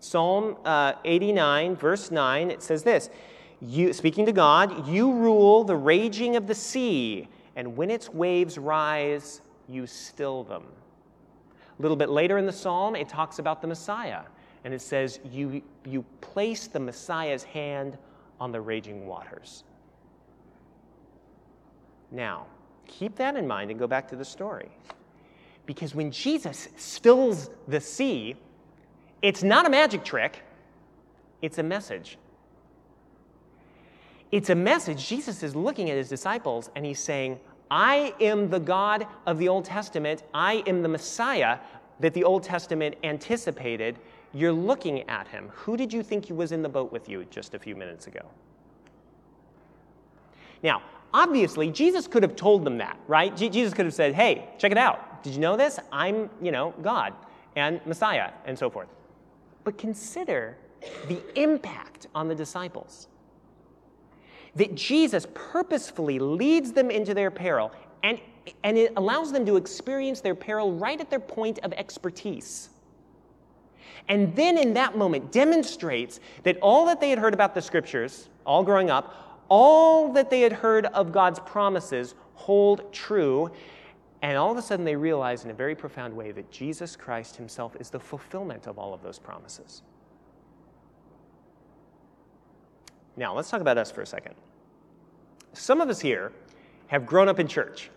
Psalm 0.00 0.56
uh, 0.64 0.94
89, 1.04 1.76
verse 1.76 2.10
9, 2.10 2.50
it 2.50 2.62
says 2.62 2.82
this 2.82 3.10
you, 3.60 3.92
Speaking 3.92 4.26
to 4.26 4.32
God, 4.32 4.86
you 4.88 5.12
rule 5.12 5.64
the 5.64 5.76
raging 5.76 6.36
of 6.36 6.46
the 6.46 6.54
sea, 6.54 7.28
and 7.56 7.76
when 7.76 7.90
its 7.90 8.08
waves 8.08 8.58
rise, 8.58 9.40
you 9.68 9.86
still 9.86 10.44
them. 10.44 10.64
A 11.78 11.82
little 11.82 11.96
bit 11.96 12.08
later 12.08 12.38
in 12.38 12.46
the 12.46 12.52
psalm, 12.52 12.96
it 12.96 13.08
talks 13.08 13.38
about 13.38 13.60
the 13.60 13.68
Messiah, 13.68 14.22
and 14.64 14.72
it 14.72 14.80
says, 14.80 15.20
You, 15.30 15.62
you 15.84 16.04
place 16.20 16.66
the 16.66 16.80
Messiah's 16.80 17.44
hand 17.44 17.98
on 18.40 18.52
the 18.52 18.60
raging 18.60 19.06
waters. 19.06 19.64
Now, 22.10 22.46
keep 22.86 23.16
that 23.16 23.36
in 23.36 23.46
mind 23.46 23.70
and 23.70 23.78
go 23.78 23.86
back 23.86 24.08
to 24.08 24.16
the 24.16 24.24
story. 24.24 24.68
Because 25.66 25.94
when 25.94 26.10
Jesus 26.10 26.68
stills 26.76 27.50
the 27.66 27.80
sea, 27.80 28.36
it's 29.22 29.42
not 29.42 29.66
a 29.66 29.70
magic 29.70 30.04
trick, 30.04 30.42
it's 31.42 31.58
a 31.58 31.62
message. 31.62 32.18
It's 34.32 34.50
a 34.50 34.54
message. 34.54 35.06
Jesus 35.06 35.42
is 35.42 35.54
looking 35.54 35.90
at 35.90 35.96
his 35.96 36.08
disciples 36.08 36.70
and 36.74 36.84
he's 36.84 36.98
saying, 36.98 37.38
I 37.70 38.14
am 38.20 38.48
the 38.48 38.60
God 38.60 39.06
of 39.26 39.38
the 39.38 39.48
Old 39.48 39.64
Testament. 39.64 40.22
I 40.34 40.62
am 40.66 40.82
the 40.82 40.88
Messiah 40.88 41.58
that 42.00 42.14
the 42.14 42.24
Old 42.24 42.42
Testament 42.42 42.96
anticipated. 43.02 43.98
You're 44.32 44.52
looking 44.52 45.08
at 45.08 45.26
him. 45.28 45.50
Who 45.52 45.76
did 45.76 45.92
you 45.92 46.02
think 46.02 46.26
he 46.26 46.32
was 46.32 46.52
in 46.52 46.62
the 46.62 46.68
boat 46.68 46.92
with 46.92 47.08
you 47.08 47.24
just 47.30 47.54
a 47.54 47.58
few 47.58 47.74
minutes 47.74 48.06
ago? 48.06 48.20
Now, 50.62 50.82
obviously, 51.16 51.70
Jesus 51.70 52.06
could 52.06 52.22
have 52.22 52.36
told 52.36 52.64
them 52.64 52.76
that, 52.78 52.98
right? 53.08 53.34
Jesus 53.34 53.72
could 53.72 53.86
have 53.86 53.94
said, 53.94 54.14
hey, 54.14 54.50
check 54.58 54.70
it 54.70 54.78
out. 54.78 55.22
Did 55.22 55.32
you 55.32 55.40
know 55.40 55.56
this? 55.56 55.80
I'm, 55.90 56.28
you 56.42 56.52
know, 56.52 56.74
God 56.82 57.14
and 57.56 57.80
Messiah 57.86 58.30
and 58.44 58.56
so 58.56 58.68
forth. 58.68 58.88
But 59.64 59.78
consider 59.78 60.58
the 61.08 61.20
impact 61.34 62.06
on 62.14 62.28
the 62.28 62.34
disciples. 62.34 63.08
That 64.56 64.74
Jesus 64.74 65.26
purposefully 65.34 66.18
leads 66.18 66.72
them 66.72 66.90
into 66.90 67.14
their 67.14 67.30
peril 67.30 67.72
and, 68.02 68.20
and 68.62 68.76
it 68.76 68.92
allows 68.96 69.32
them 69.32 69.46
to 69.46 69.56
experience 69.56 70.20
their 70.20 70.34
peril 70.34 70.72
right 70.72 71.00
at 71.00 71.08
their 71.08 71.20
point 71.20 71.58
of 71.60 71.72
expertise. 71.72 72.68
And 74.08 74.36
then 74.36 74.58
in 74.58 74.74
that 74.74 74.96
moment 74.96 75.32
demonstrates 75.32 76.20
that 76.42 76.58
all 76.60 76.86
that 76.86 77.00
they 77.00 77.10
had 77.10 77.18
heard 77.18 77.34
about 77.34 77.54
the 77.54 77.62
scriptures, 77.62 78.28
all 78.44 78.62
growing 78.62 78.90
up, 78.90 79.25
all 79.48 80.12
that 80.12 80.30
they 80.30 80.40
had 80.40 80.52
heard 80.52 80.86
of 80.86 81.12
God's 81.12 81.38
promises 81.40 82.14
hold 82.34 82.92
true. 82.92 83.50
And 84.22 84.36
all 84.36 84.50
of 84.50 84.56
a 84.56 84.62
sudden 84.62 84.84
they 84.84 84.96
realize 84.96 85.44
in 85.44 85.50
a 85.50 85.54
very 85.54 85.74
profound 85.74 86.14
way 86.14 86.32
that 86.32 86.50
Jesus 86.50 86.96
Christ 86.96 87.36
himself 87.36 87.76
is 87.78 87.90
the 87.90 88.00
fulfillment 88.00 88.66
of 88.66 88.78
all 88.78 88.94
of 88.94 89.02
those 89.02 89.18
promises. 89.18 89.82
Now, 93.16 93.34
let's 93.34 93.50
talk 93.50 93.60
about 93.60 93.78
us 93.78 93.90
for 93.90 94.02
a 94.02 94.06
second. 94.06 94.34
Some 95.54 95.80
of 95.80 95.88
us 95.88 96.00
here 96.00 96.32
have 96.88 97.06
grown 97.06 97.28
up 97.28 97.40
in 97.40 97.48
church. 97.48 97.90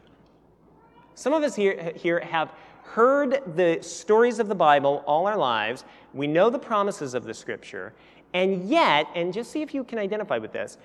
Some 1.15 1.33
of 1.33 1.43
us 1.43 1.55
here, 1.55 1.91
here 1.95 2.19
have 2.21 2.53
heard 2.83 3.41
the 3.55 3.79
stories 3.81 4.39
of 4.39 4.47
the 4.47 4.55
Bible 4.55 5.03
all 5.05 5.27
our 5.27 5.37
lives. 5.37 5.83
We 6.13 6.27
know 6.27 6.49
the 6.49 6.59
promises 6.59 7.13
of 7.13 7.25
the 7.25 7.33
scripture. 7.33 7.93
And 8.33 8.69
yet, 8.69 9.07
and 9.15 9.33
just 9.33 9.51
see 9.51 9.61
if 9.61 9.73
you 9.73 9.83
can 9.83 9.99
identify 9.99 10.37
with 10.37 10.53
this, 10.53 10.77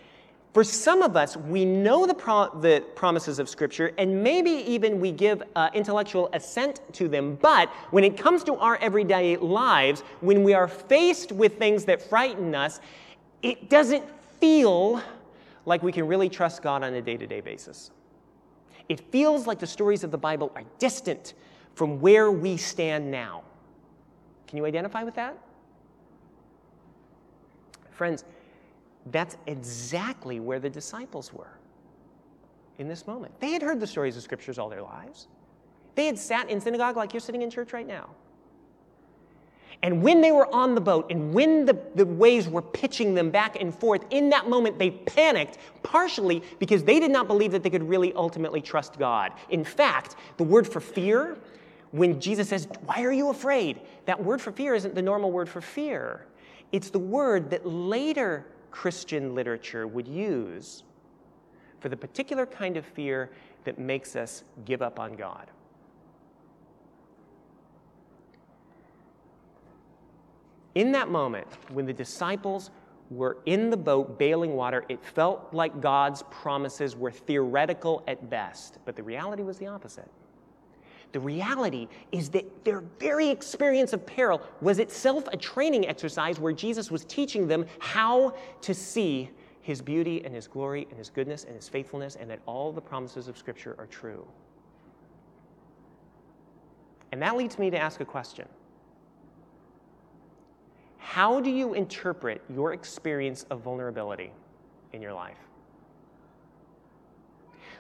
for 0.54 0.62
some 0.62 1.02
of 1.02 1.16
us, 1.16 1.36
we 1.36 1.64
know 1.64 2.06
the, 2.06 2.14
pro- 2.14 2.48
the 2.60 2.84
promises 2.94 3.40
of 3.40 3.48
Scripture, 3.48 3.92
and 3.98 4.22
maybe 4.22 4.50
even 4.50 5.00
we 5.00 5.10
give 5.10 5.42
uh, 5.56 5.68
intellectual 5.74 6.30
assent 6.32 6.80
to 6.92 7.08
them, 7.08 7.36
but 7.42 7.68
when 7.90 8.04
it 8.04 8.16
comes 8.16 8.44
to 8.44 8.54
our 8.54 8.76
everyday 8.76 9.36
lives, 9.36 10.02
when 10.20 10.44
we 10.44 10.54
are 10.54 10.68
faced 10.68 11.32
with 11.32 11.58
things 11.58 11.84
that 11.86 12.00
frighten 12.00 12.54
us, 12.54 12.78
it 13.42 13.68
doesn't 13.68 14.04
feel 14.38 15.02
like 15.66 15.82
we 15.82 15.90
can 15.90 16.06
really 16.06 16.28
trust 16.28 16.62
God 16.62 16.84
on 16.84 16.94
a 16.94 17.02
day 17.02 17.16
to 17.16 17.26
day 17.26 17.40
basis. 17.40 17.90
It 18.88 19.00
feels 19.10 19.48
like 19.48 19.58
the 19.58 19.66
stories 19.66 20.04
of 20.04 20.12
the 20.12 20.18
Bible 20.18 20.52
are 20.54 20.62
distant 20.78 21.34
from 21.74 22.00
where 22.00 22.30
we 22.30 22.56
stand 22.56 23.10
now. 23.10 23.42
Can 24.46 24.58
you 24.58 24.66
identify 24.66 25.02
with 25.02 25.16
that? 25.16 25.36
Friends, 27.90 28.24
that's 29.10 29.36
exactly 29.46 30.40
where 30.40 30.58
the 30.58 30.70
disciples 30.70 31.32
were 31.32 31.58
in 32.78 32.88
this 32.88 33.06
moment. 33.06 33.38
They 33.40 33.52
had 33.52 33.62
heard 33.62 33.80
the 33.80 33.86
stories 33.86 34.16
of 34.16 34.22
scriptures 34.22 34.58
all 34.58 34.68
their 34.68 34.82
lives. 34.82 35.28
They 35.94 36.06
had 36.06 36.18
sat 36.18 36.50
in 36.50 36.60
synagogue 36.60 36.96
like 36.96 37.12
you're 37.12 37.20
sitting 37.20 37.42
in 37.42 37.50
church 37.50 37.72
right 37.72 37.86
now. 37.86 38.10
And 39.82 40.02
when 40.02 40.22
they 40.22 40.32
were 40.32 40.52
on 40.54 40.74
the 40.74 40.80
boat 40.80 41.10
and 41.10 41.34
when 41.34 41.66
the, 41.66 41.78
the 41.94 42.06
waves 42.06 42.48
were 42.48 42.62
pitching 42.62 43.14
them 43.14 43.30
back 43.30 43.60
and 43.60 43.74
forth, 43.74 44.02
in 44.10 44.30
that 44.30 44.48
moment 44.48 44.78
they 44.78 44.90
panicked, 44.90 45.58
partially 45.82 46.42
because 46.58 46.84
they 46.84 46.98
did 46.98 47.10
not 47.10 47.26
believe 47.26 47.52
that 47.52 47.62
they 47.62 47.70
could 47.70 47.86
really 47.86 48.12
ultimately 48.14 48.62
trust 48.62 48.98
God. 48.98 49.32
In 49.50 49.62
fact, 49.62 50.16
the 50.38 50.44
word 50.44 50.66
for 50.66 50.80
fear, 50.80 51.36
when 51.90 52.18
Jesus 52.18 52.48
says, 52.48 52.66
Why 52.86 53.02
are 53.02 53.12
you 53.12 53.28
afraid? 53.28 53.80
That 54.06 54.22
word 54.22 54.40
for 54.40 54.52
fear 54.52 54.74
isn't 54.74 54.94
the 54.94 55.02
normal 55.02 55.30
word 55.30 55.48
for 55.48 55.60
fear. 55.60 56.26
It's 56.72 56.90
the 56.90 56.98
word 56.98 57.50
that 57.50 57.66
later 57.66 58.46
Christian 58.74 59.36
literature 59.36 59.86
would 59.86 60.08
use 60.08 60.82
for 61.78 61.88
the 61.88 61.96
particular 61.96 62.44
kind 62.44 62.76
of 62.76 62.84
fear 62.84 63.30
that 63.62 63.78
makes 63.78 64.16
us 64.16 64.42
give 64.64 64.82
up 64.82 64.98
on 64.98 65.14
God. 65.14 65.48
In 70.74 70.90
that 70.90 71.08
moment, 71.08 71.46
when 71.70 71.86
the 71.86 71.92
disciples 71.92 72.72
were 73.10 73.38
in 73.46 73.70
the 73.70 73.76
boat 73.76 74.18
bailing 74.18 74.54
water, 74.54 74.84
it 74.88 75.04
felt 75.04 75.54
like 75.54 75.80
God's 75.80 76.24
promises 76.24 76.96
were 76.96 77.12
theoretical 77.12 78.02
at 78.08 78.28
best, 78.28 78.78
but 78.84 78.96
the 78.96 79.04
reality 79.04 79.44
was 79.44 79.56
the 79.56 79.68
opposite. 79.68 80.10
The 81.14 81.20
reality 81.20 81.86
is 82.10 82.28
that 82.30 82.64
their 82.64 82.80
very 82.98 83.28
experience 83.28 83.92
of 83.92 84.04
peril 84.04 84.42
was 84.60 84.80
itself 84.80 85.28
a 85.28 85.36
training 85.36 85.86
exercise 85.86 86.40
where 86.40 86.52
Jesus 86.52 86.90
was 86.90 87.04
teaching 87.04 87.46
them 87.46 87.66
how 87.78 88.34
to 88.62 88.74
see 88.74 89.30
his 89.60 89.80
beauty 89.80 90.24
and 90.24 90.34
his 90.34 90.48
glory 90.48 90.88
and 90.90 90.98
his 90.98 91.10
goodness 91.10 91.44
and 91.44 91.54
his 91.54 91.68
faithfulness, 91.68 92.16
and 92.16 92.28
that 92.30 92.40
all 92.46 92.72
the 92.72 92.80
promises 92.80 93.28
of 93.28 93.38
Scripture 93.38 93.76
are 93.78 93.86
true. 93.86 94.26
And 97.12 97.22
that 97.22 97.36
leads 97.36 97.60
me 97.60 97.70
to 97.70 97.78
ask 97.78 98.00
a 98.00 98.04
question 98.04 98.48
How 100.98 101.40
do 101.40 101.48
you 101.48 101.74
interpret 101.74 102.42
your 102.52 102.72
experience 102.72 103.44
of 103.50 103.60
vulnerability 103.60 104.32
in 104.92 105.00
your 105.00 105.12
life? 105.12 105.38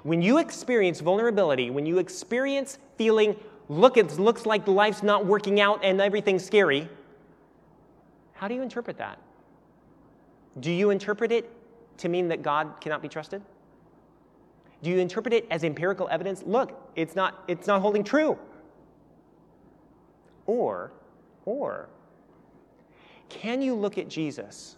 When 0.04 0.22
you 0.22 0.38
experience 0.38 1.00
vulnerability, 1.00 1.70
when 1.70 1.84
you 1.84 1.98
experience 1.98 2.78
feeling, 2.96 3.36
look, 3.68 3.96
it 3.96 4.18
looks 4.18 4.46
like 4.46 4.66
life's 4.66 5.02
not 5.02 5.26
working 5.26 5.60
out 5.60 5.84
and 5.84 6.00
everything's 6.00 6.44
scary, 6.44 6.88
how 8.32 8.48
do 8.48 8.54
you 8.54 8.62
interpret 8.62 8.98
that? 8.98 9.18
Do 10.60 10.70
you 10.70 10.90
interpret 10.90 11.32
it 11.32 11.50
to 11.98 12.08
mean 12.08 12.28
that 12.28 12.42
God 12.42 12.80
cannot 12.80 13.02
be 13.02 13.08
trusted? 13.08 13.42
Do 14.82 14.90
you 14.90 14.98
interpret 14.98 15.32
it 15.32 15.46
as 15.50 15.64
empirical 15.64 16.08
evidence? 16.10 16.42
Look, 16.44 16.78
it's 16.94 17.16
not, 17.16 17.42
it's 17.48 17.66
not 17.66 17.80
holding 17.80 18.04
true. 18.04 18.38
Or, 20.46 20.92
or, 21.46 21.88
can 23.28 23.62
you 23.62 23.74
look 23.74 23.96
at 23.96 24.08
Jesus? 24.08 24.76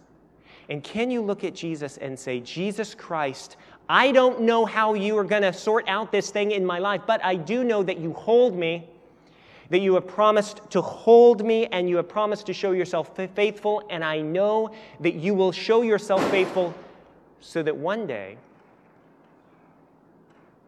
And 0.69 0.83
can 0.83 1.11
you 1.11 1.21
look 1.21 1.43
at 1.43 1.53
Jesus 1.53 1.97
and 1.97 2.17
say, 2.17 2.39
Jesus 2.39 2.95
Christ, 2.95 3.57
I 3.89 4.11
don't 4.11 4.41
know 4.41 4.65
how 4.65 4.93
you 4.93 5.17
are 5.17 5.23
going 5.23 5.43
to 5.43 5.53
sort 5.53 5.87
out 5.87 6.11
this 6.11 6.29
thing 6.29 6.51
in 6.51 6.65
my 6.65 6.79
life, 6.79 7.01
but 7.07 7.23
I 7.23 7.35
do 7.35 7.63
know 7.63 7.83
that 7.83 7.99
you 7.99 8.13
hold 8.13 8.55
me, 8.55 8.87
that 9.69 9.79
you 9.79 9.93
have 9.95 10.07
promised 10.07 10.61
to 10.71 10.81
hold 10.81 11.45
me, 11.45 11.67
and 11.67 11.89
you 11.89 11.95
have 11.97 12.09
promised 12.09 12.45
to 12.47 12.53
show 12.53 12.71
yourself 12.71 13.15
faithful, 13.35 13.83
and 13.89 14.03
I 14.03 14.19
know 14.19 14.71
that 14.99 15.15
you 15.15 15.33
will 15.33 15.51
show 15.51 15.83
yourself 15.83 16.29
faithful 16.29 16.73
so 17.39 17.63
that 17.63 17.75
one 17.75 18.07
day, 18.07 18.37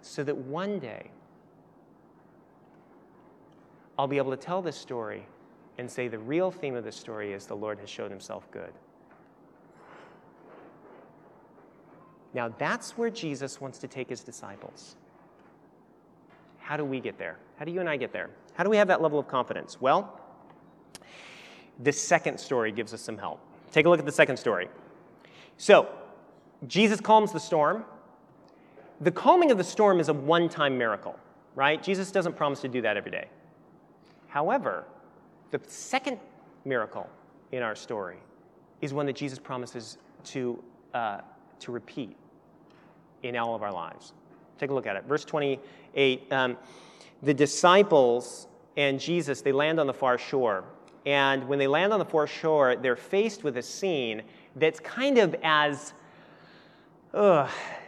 so 0.01 0.23
that 0.23 0.37
one 0.37 0.79
day, 0.79 1.11
I'll 3.97 4.07
be 4.07 4.17
able 4.17 4.31
to 4.31 4.37
tell 4.37 4.61
this 4.61 4.77
story 4.77 5.25
and 5.77 5.91
say 5.91 6.07
the 6.07 6.19
real 6.19 6.51
theme 6.51 6.75
of 6.75 6.85
this 6.85 6.95
story 6.95 7.33
is 7.33 7.45
the 7.45 7.55
Lord 7.55 7.79
has 7.79 7.89
shown 7.89 8.09
himself 8.09 8.49
good. 8.51 8.71
Now, 12.33 12.53
that's 12.57 12.97
where 12.97 13.09
Jesus 13.09 13.59
wants 13.59 13.79
to 13.79 13.87
take 13.87 14.09
his 14.09 14.23
disciples. 14.23 14.95
how 16.59 16.77
do 16.77 16.85
we 16.85 16.99
get 16.99 17.17
there? 17.17 17.37
How 17.57 17.65
do 17.65 17.71
you 17.71 17.79
and 17.79 17.89
I 17.89 17.97
get 17.97 18.13
there? 18.13 18.29
How 18.53 18.63
do 18.63 18.69
we 18.69 18.77
have 18.77 18.87
that 18.89 19.01
level 19.01 19.17
of 19.17 19.27
confidence? 19.27 19.81
Well, 19.81 20.19
the 21.79 21.91
second 21.91 22.39
story 22.39 22.71
gives 22.71 22.93
us 22.93 23.01
some 23.01 23.17
help. 23.17 23.39
Take 23.71 23.87
a 23.87 23.89
look 23.89 23.99
at 23.99 24.05
the 24.05 24.11
second 24.11 24.37
story. 24.37 24.67
So, 25.57 25.89
Jesus 26.67 27.01
calms 27.01 27.31
the 27.31 27.39
storm. 27.39 27.85
The 29.01 29.11
calming 29.11 29.49
of 29.49 29.57
the 29.57 29.63
storm 29.63 29.99
is 29.99 30.09
a 30.09 30.13
one 30.13 30.47
time 30.47 30.77
miracle, 30.77 31.17
right? 31.55 31.81
Jesus 31.81 32.11
doesn't 32.11 32.35
promise 32.35 32.61
to 32.61 32.67
do 32.67 32.81
that 32.81 32.97
every 32.97 33.11
day. 33.11 33.29
However, 34.27 34.85
the 35.49 35.59
second 35.67 36.19
miracle 36.65 37.09
in 37.51 37.63
our 37.63 37.75
story 37.75 38.17
is 38.81 38.93
one 38.93 39.07
that 39.07 39.15
Jesus 39.15 39.39
promises 39.39 39.97
to, 40.25 40.63
uh, 40.93 41.21
to 41.59 41.71
repeat 41.71 42.15
in 43.23 43.35
all 43.35 43.55
of 43.55 43.63
our 43.63 43.71
lives. 43.71 44.13
Take 44.57 44.69
a 44.69 44.73
look 44.73 44.87
at 44.87 44.95
it. 44.95 45.03
Verse 45.05 45.25
28 45.25 46.31
um, 46.31 46.57
the 47.21 47.33
disciples 47.33 48.47
and 48.77 48.99
Jesus, 48.99 49.41
they 49.41 49.51
land 49.51 49.79
on 49.79 49.87
the 49.87 49.93
far 49.93 50.17
shore. 50.17 50.63
And 51.05 51.47
when 51.47 51.59
they 51.59 51.67
land 51.67 51.91
on 51.91 51.99
the 51.99 52.05
far 52.05 52.27
shore, 52.27 52.75
they're 52.75 52.95
faced 52.95 53.43
with 53.43 53.57
a 53.57 53.61
scene 53.61 54.23
that's 54.55 54.79
kind 54.79 55.17
of 55.17 55.35
as 55.43 55.93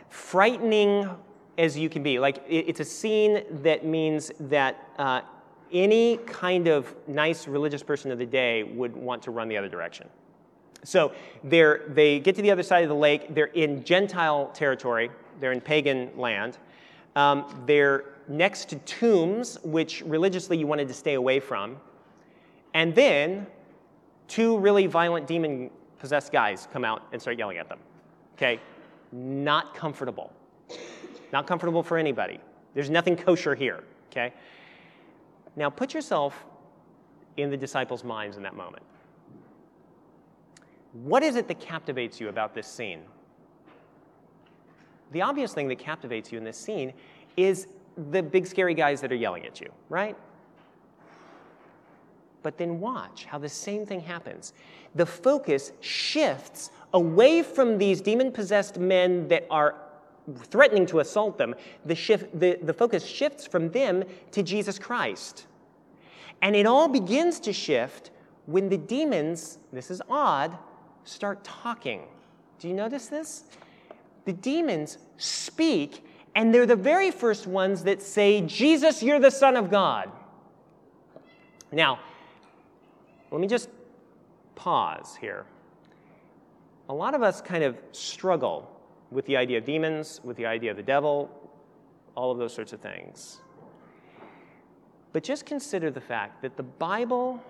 frightening 0.10 1.10
as 1.58 1.78
you 1.78 1.90
can 1.90 2.04
be. 2.04 2.20
Like, 2.20 2.44
it's 2.48 2.80
a 2.80 2.86
scene 2.86 3.44
that 3.62 3.86
means 3.86 4.32
that 4.40 4.88
uh, 4.98 5.22
any 5.72 6.18
kind 6.18 6.68
of 6.68 6.94
nice 7.08 7.48
religious 7.48 7.84
person 7.84 8.12
of 8.12 8.18
the 8.18 8.26
day 8.26 8.64
would 8.64 8.96
want 8.96 9.22
to 9.24 9.32
run 9.32 9.48
the 9.48 9.58
other 9.58 9.70
direction. 9.70 10.10
So 10.84 11.12
they 11.44 12.20
get 12.20 12.36
to 12.36 12.42
the 12.42 12.52
other 12.52 12.64
side 12.64 12.84
of 12.84 12.90
the 12.90 12.96
lake. 12.96 13.34
They're 13.34 13.46
in 13.46 13.84
Gentile 13.84 14.48
territory, 14.54 15.12
they're 15.40 15.52
in 15.52 15.62
pagan 15.62 16.12
land. 16.18 16.58
Um, 17.16 17.64
they're 17.66 18.06
next 18.28 18.70
to 18.70 18.78
tombs, 18.78 19.58
which 19.64 20.02
religiously 20.06 20.58
you 20.58 20.66
wanted 20.66 20.88
to 20.88 20.94
stay 20.94 21.16
away 21.16 21.40
from. 21.40 21.78
And 22.74 22.96
then 22.96 23.48
two 24.28 24.58
really 24.58 24.88
violent 24.88 25.28
demon 25.28 25.70
possessed 26.00 26.32
guys 26.32 26.68
come 26.72 26.86
out 26.86 27.04
and 27.12 27.22
start 27.22 27.38
yelling 27.38 27.58
at 27.58 27.68
them. 27.68 27.80
Okay? 28.36 28.60
Not 29.12 29.76
comfortable. 29.76 30.32
Not 31.34 31.48
comfortable 31.48 31.84
for 31.84 31.98
anybody. 31.98 32.40
There's 32.74 32.90
nothing 32.90 33.18
kosher 33.18 33.56
here. 33.56 33.84
Okay? 34.10 34.34
Now 35.56 35.70
put 35.70 35.94
yourself 35.94 36.46
in 37.38 37.50
the 37.50 37.58
disciples' 37.58 38.04
minds 38.04 38.38
in 38.38 38.44
that 38.44 38.56
moment. 38.56 38.84
What 40.94 41.24
is 41.24 41.36
it 41.36 41.48
that 41.48 41.60
captivates 41.60 42.20
you 42.20 42.30
about 42.30 42.54
this 42.54 42.68
scene? 42.68 43.02
The 45.12 45.22
obvious 45.22 45.54
thing 45.54 45.68
that 45.70 45.80
captivates 45.80 46.32
you 46.32 46.38
in 46.38 46.44
this 46.44 46.58
scene 46.58 46.94
is 47.38 47.68
the 48.12 48.24
big 48.24 48.48
scary 48.48 48.74
guys 48.74 49.02
that 49.02 49.12
are 49.12 49.16
yelling 49.16 49.46
at 49.46 49.60
you, 49.60 49.70
right? 49.90 50.16
But 52.44 52.58
then 52.58 52.80
watch 52.80 53.26
how 53.26 53.38
the 53.38 53.50
same 53.50 53.86
thing 53.86 54.00
happens. 54.00 54.54
The 54.96 55.06
focus 55.06 55.74
shifts 55.80 56.72
away 56.94 57.44
from 57.44 57.78
these 57.78 58.02
demon 58.02 58.32
possessed 58.32 58.80
men 58.80 59.28
that 59.28 59.46
are 59.50 59.76
threatening 60.44 60.86
to 60.88 61.00
assault 61.00 61.38
them. 61.38 61.56
The, 61.86 61.96
shift, 61.96 62.38
the, 62.38 62.58
the 62.62 62.74
focus 62.74 63.06
shifts 63.06 63.46
from 63.46 63.70
them 63.70 64.04
to 64.32 64.44
Jesus 64.44 64.80
Christ. 64.80 65.48
And 66.42 66.56
it 66.56 66.66
all 66.66 66.88
begins 66.88 67.40
to 67.42 67.54
shift 67.54 68.12
when 68.46 68.70
the 68.70 68.78
demons, 68.78 69.60
this 69.72 69.92
is 69.92 70.02
odd, 70.10 70.58
start 71.04 71.44
talking. 71.44 72.04
Do 72.60 72.68
you 72.68 72.74
notice 72.74 73.08
this? 73.08 73.46
The 74.26 74.34
demons 74.34 74.98
speak, 75.18 76.06
and 76.36 76.54
they're 76.54 76.66
the 76.66 76.76
very 76.76 77.12
first 77.12 77.48
ones 77.48 77.84
that 77.84 78.02
say, 78.02 78.42
Jesus, 78.42 79.02
you're 79.02 79.20
the 79.20 79.32
Son 79.32 79.58
of 79.58 79.72
God. 79.72 80.12
Now, 81.72 82.00
let 83.32 83.42
me 83.42 83.48
just 83.48 83.70
pause 84.56 85.18
here. 85.20 85.46
A 86.90 86.94
lot 86.94 87.16
of 87.16 87.24
us 87.24 87.42
kind 87.42 87.64
of 87.64 87.78
struggle 87.94 88.70
with 89.10 89.26
the 89.26 89.38
idea 89.38 89.58
of 89.58 89.66
demons, 89.66 90.22
with 90.24 90.38
the 90.38 90.46
idea 90.46 90.72
of 90.72 90.78
the 90.78 90.84
devil, 90.84 91.30
all 92.16 92.32
of 92.32 92.38
those 92.38 92.54
sorts 92.54 92.74
of 92.74 92.82
things. 92.82 93.40
But 95.14 95.24
just 95.24 95.46
consider 95.46 95.90
the 95.90 96.02
fact 96.02 96.42
that 96.42 96.58
the 96.58 96.64
Bible 96.64 97.42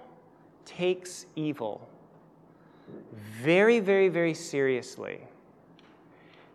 takes 0.65 1.25
evil 1.35 1.87
very, 3.13 3.79
very, 3.79 4.09
very 4.09 4.33
seriously. 4.33 5.21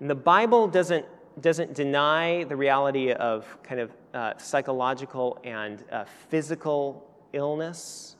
And 0.01 0.11
the 0.11 0.15
Bible 0.15 0.69
doesn't, 0.69 1.07
doesn't 1.41 1.75
deny 1.75 2.45
the 2.45 2.57
reality 2.57 3.13
of 3.13 3.59
kind 3.63 3.81
of 3.81 3.91
uh, 4.15 4.37
psychological 4.39 5.39
and 5.45 5.85
uh, 5.91 6.05
physical 6.29 7.09
illness. 7.33 8.17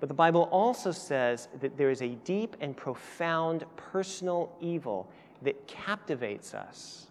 But 0.00 0.08
the 0.08 0.14
Bible 0.14 0.48
also 0.50 0.92
says 0.92 1.48
that 1.60 1.76
there 1.76 1.90
is 1.90 2.02
a 2.02 2.08
deep 2.08 2.56
and 2.60 2.76
profound 2.76 3.64
personal 3.76 4.52
evil 4.60 5.08
that 5.42 5.66
captivates 5.66 6.54
us. 6.54 7.06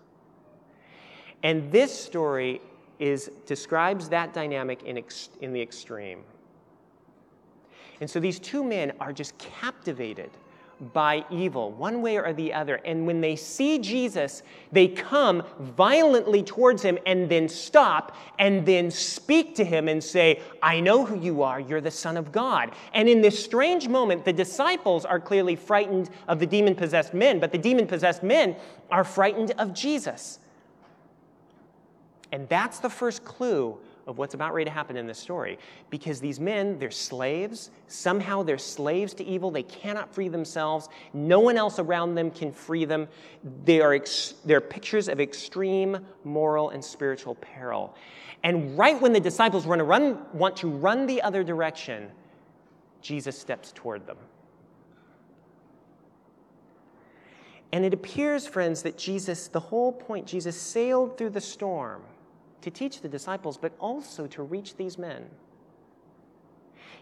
And 1.44 1.72
this 1.72 1.98
story 1.98 2.62
is, 3.00 3.32
describes 3.46 4.10
that 4.10 4.34
dynamic 4.34 4.84
in, 4.84 4.98
ex, 4.98 5.30
in 5.42 5.54
the 5.54 5.62
extreme. 5.62 6.24
And 8.02 8.10
so 8.10 8.20
these 8.20 8.40
two 8.40 8.64
men 8.64 8.94
are 9.00 9.14
just 9.14 9.38
captivated 9.38 10.32
by 10.92 11.24
evil, 11.30 11.72
one 11.72 12.02
way 12.02 12.18
or 12.18 12.34
the 12.34 12.54
other. 12.54 12.76
And 12.84 13.06
when 13.06 13.22
they 13.22 13.36
see 13.36 13.80
Jesus, 13.80 14.44
they 14.72 14.88
come 14.88 15.44
violently 15.60 16.44
towards 16.44 16.82
him 16.82 16.98
and 17.06 17.30
then 17.30 17.48
stop 17.48 18.16
and 18.40 18.66
then 18.66 18.92
speak 18.92 19.56
to 19.56 19.64
him 19.64 19.88
and 19.88 20.04
say, 20.04 20.42
I 20.62 20.80
know 20.80 21.06
who 21.06 21.20
you 21.20 21.42
are. 21.44 21.60
You're 21.60 21.80
the 21.80 21.92
Son 21.92 22.18
of 22.18 22.32
God. 22.32 22.72
And 22.94 23.08
in 23.08 23.22
this 23.22 23.42
strange 23.42 23.88
moment, 23.88 24.26
the 24.26 24.34
disciples 24.34 25.06
are 25.06 25.20
clearly 25.20 25.56
frightened 25.56 26.10
of 26.28 26.40
the 26.40 26.48
demon 26.48 26.76
possessed 26.76 27.14
men, 27.14 27.40
but 27.40 27.52
the 27.52 27.58
demon 27.58 27.88
possessed 27.88 28.24
men 28.24 28.56
are 28.92 29.04
frightened 29.04 29.52
of 29.58 29.74
Jesus. 29.74 30.40
And 32.32 32.50
that's 32.50 32.80
the 32.80 32.90
first 32.90 33.24
clue 33.24 33.78
of 34.06 34.18
what's 34.18 34.34
about 34.34 34.54
ready 34.54 34.66
to 34.66 34.72
happen 34.72 34.98
in 34.98 35.08
this 35.08 35.20
story. 35.20 35.58
Because 35.90 36.20
these 36.20 36.40
men, 36.40 36.78
they're 36.78 36.92
slaves. 36.92 37.72
Somehow 37.88 38.44
they're 38.44 38.58
slaves 38.58 39.14
to 39.16 39.24
evil. 39.24 39.52
They 39.52 39.64
cannot 39.64 40.14
free 40.14 40.28
themselves. 40.28 40.90
No 41.14 41.40
one 41.40 41.58
else 41.58 41.80
around 41.80 42.16
them 42.16 42.30
can 42.30 42.52
free 42.52 42.86
them. 42.86 43.08
They 43.66 43.82
are 43.82 43.94
ex- 43.94 44.36
they're 44.46 44.62
pictures 44.62 45.08
of 45.08 45.22
extreme 45.22 46.00
moral 46.24 46.70
and 46.70 46.84
spiritual 46.84 47.36
peril. 47.36 47.96
And 48.44 48.78
right 48.78 49.00
when 49.02 49.14
the 49.14 49.22
disciples 49.22 49.66
run, 49.66 49.82
run, 49.82 50.18
want 50.34 50.58
to 50.58 50.68
run 50.68 51.06
the 51.06 51.22
other 51.22 51.44
direction, 51.44 52.12
Jesus 53.02 53.38
steps 53.38 53.72
toward 53.74 54.06
them. 54.06 54.18
And 57.72 57.84
it 57.84 57.94
appears, 57.94 58.46
friends, 58.46 58.84
that 58.84 58.98
Jesus, 58.98 59.48
the 59.48 59.60
whole 59.60 59.92
point, 59.92 60.28
Jesus 60.28 60.60
sailed 60.60 61.18
through 61.18 61.32
the 61.32 61.42
storm 61.42 62.04
to 62.64 62.72
teach 62.72 63.02
the 63.02 63.10
disciples, 63.10 63.58
but 63.58 63.74
also 63.80 64.26
to 64.28 64.42
reach 64.42 64.78
these 64.78 64.98
men. 64.98 65.26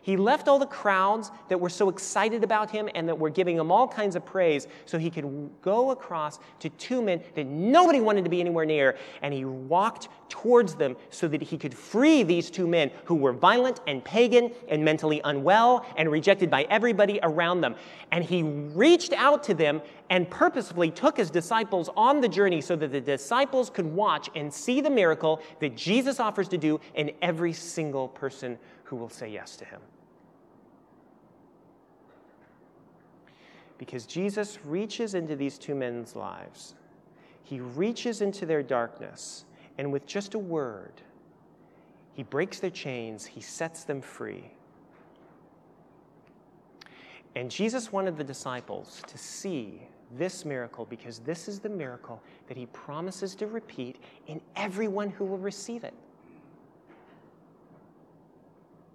He 0.04 0.18
left 0.18 0.48
all 0.48 0.58
the 0.58 0.66
crowds 0.66 1.32
that 1.48 1.60
were 1.60 1.70
so 1.70 1.88
excited 1.90 2.44
about 2.44 2.72
him 2.72 2.90
and 2.96 3.08
that 3.08 3.18
were 3.18 3.30
giving 3.30 3.58
him 3.58 3.72
all 3.72 3.88
kinds 3.88 4.16
of 4.16 4.26
praise 4.26 4.68
so 4.86 4.98
he 4.98 5.12
could 5.12 5.50
go 5.62 5.92
across 5.92 6.40
to 6.60 6.70
two 6.70 7.02
men 7.02 7.22
that 7.36 7.46
nobody 7.46 8.02
wanted 8.02 8.24
to 8.24 8.30
be 8.30 8.40
anywhere 8.40 8.66
near. 8.66 8.98
And 9.22 9.34
he 9.34 9.46
walked 9.46 10.08
towards 10.28 10.76
them 10.76 10.96
so 11.12 11.28
that 11.28 11.44
he 11.44 11.58
could 11.58 11.74
free 11.74 12.24
these 12.24 12.50
two 12.50 12.68
men 12.68 12.90
who 13.06 13.16
were 13.16 13.34
violent 13.34 13.82
and 13.86 14.04
pagan 14.04 14.52
and 14.70 14.84
mentally 14.84 15.22
unwell 15.24 15.86
and 15.98 16.10
rejected 16.12 16.50
by 16.50 16.64
everybody 16.64 17.20
around 17.22 17.62
them. 17.62 17.76
And 18.12 18.24
he 18.24 18.42
reached 18.42 19.14
out 19.14 19.44
to 19.44 19.54
them 19.54 19.82
and 20.10 20.30
purposefully 20.30 20.90
took 20.90 21.18
his 21.18 21.30
disciples 21.30 21.90
on 21.96 22.22
the 22.22 22.28
journey 22.28 22.60
so 22.60 22.76
that 22.76 22.92
the 22.92 23.02
disciples 23.02 23.70
could 23.70 23.86
watch 23.86 24.30
and 24.36 24.52
see 24.52 24.82
the 24.82 24.90
miracle 24.90 25.42
that 25.60 25.78
Jesus 25.78 26.20
offers 26.20 26.48
to 26.50 26.58
do 26.58 26.80
in 26.96 27.12
every 27.22 27.54
single 27.54 28.08
person 28.08 28.58
who 28.92 28.98
will 28.98 29.10
say 29.10 29.30
yes 29.30 29.56
to 29.56 29.64
him. 29.64 29.80
Because 33.78 34.06
Jesus 34.06 34.60
reaches 34.66 35.14
into 35.14 35.38
these 35.38 35.58
two 35.58 35.76
men's 35.76 36.14
lives, 36.14 36.76
he 37.42 37.62
reaches 37.62 38.22
into 38.22 38.46
their 38.46 38.62
darkness, 38.62 39.46
and 39.78 39.94
with 39.94 40.06
just 40.06 40.34
a 40.34 40.40
word, 40.40 40.92
he 42.12 42.24
breaks 42.24 42.60
their 42.60 42.70
chains, 42.70 43.26
he 43.26 43.40
sets 43.40 43.86
them 43.86 44.02
free. 44.02 44.52
And 47.38 47.50
Jesus 47.50 47.94
wanted 47.94 48.18
the 48.18 48.26
disciples 48.26 49.02
to 49.08 49.18
see 49.18 49.84
this 50.18 50.44
miracle 50.44 50.86
because 50.86 51.20
this 51.20 51.48
is 51.48 51.62
the 51.62 51.70
miracle 51.70 52.22
that 52.50 52.58
he 52.58 52.66
promises 52.66 53.36
to 53.36 53.48
repeat 53.48 54.04
in 54.28 54.42
everyone 54.58 55.12
who 55.12 55.24
will 55.24 55.38
receive 55.38 55.86
it. 55.86 55.94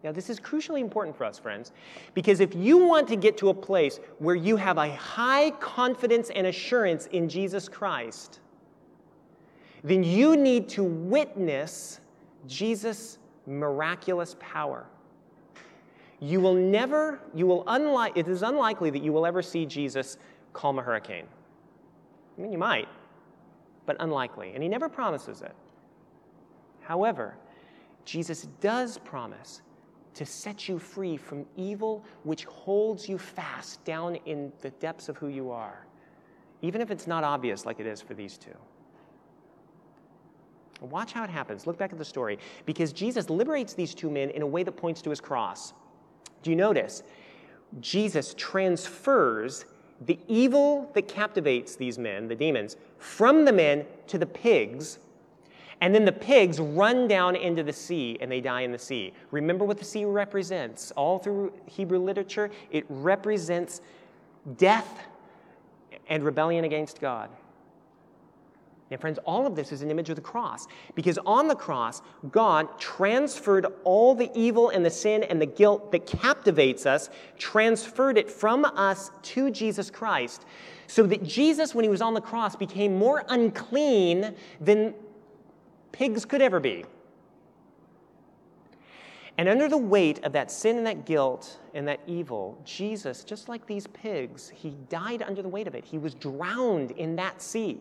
Now, 0.07 0.13
this 0.13 0.31
is 0.31 0.39
crucially 0.39 0.83
important 0.83 1.17
for 1.17 1.25
us, 1.25 1.37
friends, 1.37 1.73
because 2.15 2.39
if 2.39 2.55
you 2.55 2.87
want 2.87 3.09
to 3.09 3.17
get 3.17 3.37
to 3.39 3.49
a 3.49 3.55
place 3.55 3.99
where 4.21 4.37
you 4.37 4.55
have 4.55 4.79
a 4.79 4.95
high 4.95 5.51
confidence 5.59 6.31
and 6.31 6.47
assurance 6.47 7.07
in 7.07 7.29
Jesus 7.29 7.69
Christ, 7.69 8.39
then 9.83 10.05
you 10.05 10.37
need 10.37 10.69
to 10.69 10.85
witness 10.85 11.99
Jesus' 12.47 13.19
miraculous 13.49 14.37
power. 14.39 14.87
You 16.21 16.41
will 16.41 16.55
never, 16.55 17.19
you 17.35 17.49
will 17.49 17.65
unlike, 17.67 18.17
it 18.17 18.29
is 18.29 18.45
unlikely 18.45 18.91
that 18.91 19.03
you 19.03 19.13
will 19.13 19.27
ever 19.27 19.43
see 19.43 19.67
Jesus 19.67 20.19
calm 20.53 20.79
a 20.79 20.83
hurricane. 20.83 21.27
I 22.39 22.43
mean, 22.43 22.53
you 22.53 22.59
might, 22.59 22.87
but 23.87 23.97
unlikely. 23.99 24.53
And 24.55 24.63
he 24.63 24.69
never 24.69 24.89
promises 24.89 25.43
it. 25.43 25.57
However, 26.83 27.35
Jesus 28.05 28.47
does 28.61 28.99
promise 28.99 29.63
to 30.17 30.27
set 30.27 30.69
you 30.69 30.79
free 30.79 31.17
from 31.17 31.47
evil 31.57 32.05
which 32.25 32.45
holds 32.47 33.09
you 33.09 33.19
fast 33.19 33.85
down 33.85 34.17
in 34.27 34.53
the 34.63 34.71
depths 34.71 35.09
of 35.09 35.17
who 35.17 35.29
you 35.29 35.51
are, 35.51 35.87
even 36.63 36.81
if 36.81 36.91
it's 36.91 37.07
not 37.07 37.23
obvious 37.23 37.65
like 37.65 37.81
it 37.81 37.87
is 37.87 38.01
for 38.01 38.15
these 38.15 38.37
two. 38.37 38.57
Watch 40.81 41.13
how 41.13 41.25
it 41.25 41.31
happens. 41.31 41.67
Look 41.67 41.79
back 41.79 41.93
at 41.93 41.99
the 41.99 42.05
story. 42.05 42.39
Because 42.67 42.93
Jesus 42.93 43.31
liberates 43.31 43.75
these 43.75 43.95
two 43.95 44.11
men 44.11 44.31
in 44.31 44.43
a 44.43 44.47
way 44.47 44.63
that 44.63 44.73
points 44.73 45.01
to 45.03 45.11
his 45.11 45.21
cross. 45.21 45.73
Do 46.43 46.51
you 46.51 46.57
notice? 46.57 47.03
Jesus 47.81 48.35
transfers 48.35 49.65
the 50.03 50.19
evil 50.29 50.91
that 50.95 51.09
captivates 51.09 51.77
these 51.77 51.99
men, 51.99 52.29
the 52.29 52.35
demons, 52.35 52.77
from 52.99 53.45
the 53.45 53.53
men 53.53 53.87
to 54.09 54.19
the 54.19 54.27
pigs. 54.27 54.99
And 55.81 55.95
then 55.95 56.05
the 56.05 56.13
pigs 56.13 56.59
run 56.59 57.07
down 57.07 57.37
into 57.37 57.63
the 57.63 57.73
sea 57.73 58.17
and 58.21 58.31
they 58.31 58.41
die 58.41 58.63
in 58.63 58.73
the 58.73 58.79
sea. 58.79 59.13
Remember 59.31 59.65
what 59.65 59.79
the 59.79 59.85
sea 59.85 60.05
represents. 60.05 60.91
All 60.93 61.19
through 61.19 61.53
Hebrew 61.67 61.99
literature, 61.99 62.51
it 62.71 62.87
represents 62.89 63.83
death 64.57 65.01
and 66.09 66.25
rebellion 66.25 66.65
against 66.65 67.01
God. 67.01 67.29
Now, 68.91 68.99
friends, 68.99 69.19
all 69.25 69.49
of 69.49 69.57
this 69.57 69.73
is 69.73 69.83
an 69.83 69.91
image 69.91 70.11
of 70.11 70.17
the 70.17 70.23
cross 70.23 70.69
because 70.95 71.19
on 71.27 71.49
the 71.49 71.57
cross, 71.57 72.03
God 72.31 72.79
transferred 72.79 73.67
all 73.83 74.15
the 74.15 74.31
evil 74.33 74.69
and 74.71 74.85
the 74.85 74.91
sin 74.91 75.25
and 75.25 75.43
the 75.43 75.47
guilt 75.47 75.91
that 75.91 76.07
captivates 76.07 76.87
us, 76.87 77.11
transferred 77.37 78.17
it 78.17 78.31
from 78.31 78.65
us 78.65 79.11
to 79.23 79.51
Jesus 79.51 79.91
Christ, 79.91 80.47
so 80.87 81.03
that 81.03 81.25
Jesus, 81.25 81.75
when 81.75 81.83
he 81.83 81.89
was 81.89 82.01
on 82.01 82.15
the 82.15 82.21
cross, 82.21 82.55
became 82.55 82.97
more 82.97 83.25
unclean 83.29 84.37
than 84.61 84.95
pigs 85.97 86.25
could 86.25 86.43
ever 86.43 86.61
be. 86.61 86.85
And 89.39 89.49
under 89.49 89.69
the 89.69 89.79
weight 89.79 90.25
of 90.25 90.33
that 90.33 90.51
sin 90.51 90.79
and 90.79 90.87
that 90.87 91.05
guilt 91.05 91.59
and 91.75 91.87
that 91.89 92.01
evil, 92.07 92.59
Jesus, 92.65 93.23
just 93.23 93.49
like 93.49 93.67
these 93.67 93.87
pigs, 93.89 94.51
he 94.55 94.71
died 94.89 95.23
under 95.23 95.43
the 95.43 95.49
weight 95.49 95.67
of 95.67 95.75
it. 95.75 95.85
He 95.85 95.99
was 95.99 96.15
drowned 96.15 96.93
in 96.93 97.17
that 97.17 97.43
sea. 97.43 97.79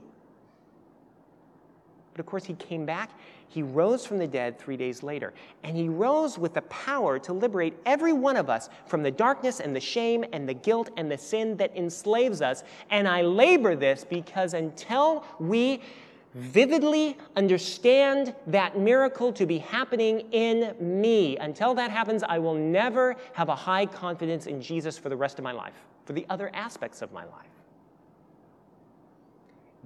But 2.11 2.19
of 2.19 2.25
course, 2.25 2.45
he 2.45 2.53
came 2.53 2.85
back. 2.85 3.11
He 3.47 3.61
rose 3.61 4.05
from 4.05 4.17
the 4.17 4.27
dead 4.27 4.57
three 4.59 4.75
days 4.75 5.03
later. 5.03 5.33
And 5.63 5.77
he 5.77 5.87
rose 5.87 6.37
with 6.37 6.53
the 6.53 6.61
power 6.63 7.19
to 7.19 7.33
liberate 7.33 7.73
every 7.85 8.13
one 8.13 8.35
of 8.35 8.49
us 8.49 8.69
from 8.85 9.03
the 9.03 9.11
darkness 9.11 9.59
and 9.59 9.75
the 9.75 9.81
shame 9.81 10.25
and 10.33 10.47
the 10.47 10.53
guilt 10.53 10.91
and 10.97 11.09
the 11.09 11.17
sin 11.17 11.55
that 11.57 11.75
enslaves 11.75 12.41
us. 12.41 12.63
And 12.89 13.07
I 13.07 13.21
labor 13.21 13.75
this 13.75 14.05
because 14.05 14.53
until 14.53 15.25
we 15.39 15.81
vividly 16.35 17.17
understand 17.37 18.35
that 18.45 18.77
miracle 18.77 19.31
to 19.31 19.45
be 19.45 19.57
happening 19.57 20.19
in 20.31 20.75
me, 20.79 21.37
until 21.37 21.73
that 21.73 21.89
happens, 21.89 22.23
I 22.23 22.39
will 22.39 22.53
never 22.53 23.15
have 23.33 23.47
a 23.47 23.55
high 23.55 23.85
confidence 23.85 24.45
in 24.45 24.61
Jesus 24.61 24.97
for 24.97 25.07
the 25.07 25.15
rest 25.15 25.39
of 25.39 25.43
my 25.43 25.53
life, 25.53 25.73
for 26.03 26.11
the 26.11 26.25
other 26.29 26.51
aspects 26.53 27.01
of 27.01 27.13
my 27.13 27.23
life. 27.23 27.47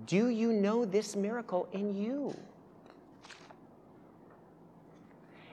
Do 0.08 0.30
you 0.30 0.52
know 0.52 0.86
this 0.86 1.16
miracle 1.16 1.68
in 1.72 1.94
you? 1.94 2.36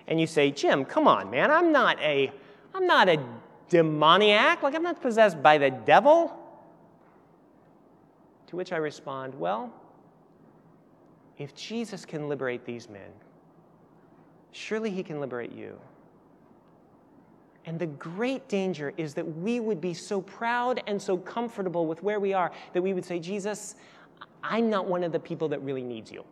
And 0.09 0.19
you 0.19 0.27
say, 0.27 0.51
Jim, 0.51 0.85
come 0.85 1.07
on, 1.07 1.31
man, 1.31 1.51
I'm 1.51 1.73
not 1.73 2.01
a, 2.01 2.33
I'm 2.75 2.87
not 2.87 3.09
a 3.09 3.23
demoniac, 3.69 4.63
like 4.63 4.75
I'm 4.75 4.83
not 4.83 5.03
possessed 5.03 5.43
by 5.43 5.59
the 5.59 5.71
devil. 5.71 6.43
To 8.47 8.57
which 8.57 8.73
I 8.73 8.77
respond, 8.77 9.35
well, 9.35 9.75
if 11.39 11.55
Jesus 11.55 12.05
can 12.05 12.29
liberate 12.29 12.65
these 12.65 12.89
men, 12.89 13.11
surely 14.53 14.91
he 14.91 15.03
can 15.03 15.21
liberate 15.21 15.53
you. 15.53 15.79
And 17.67 17.79
the 17.79 17.87
great 17.87 18.49
danger 18.49 18.93
is 18.97 19.13
that 19.15 19.27
we 19.39 19.59
would 19.59 19.81
be 19.81 19.93
so 19.93 20.21
proud 20.21 20.83
and 20.87 21.01
so 21.01 21.17
comfortable 21.19 21.87
with 21.87 22.03
where 22.03 22.21
we 22.21 22.33
are 22.33 22.53
that 22.73 22.81
we 22.81 22.95
would 22.95 23.05
say, 23.05 23.19
Jesus, 23.19 23.75
I'm 24.43 24.71
not 24.71 24.87
one 24.87 25.03
of 25.03 25.13
the 25.13 25.19
people 25.19 25.49
that 25.49 25.61
really 25.63 25.83
needs 25.83 26.13
you. 26.13 26.25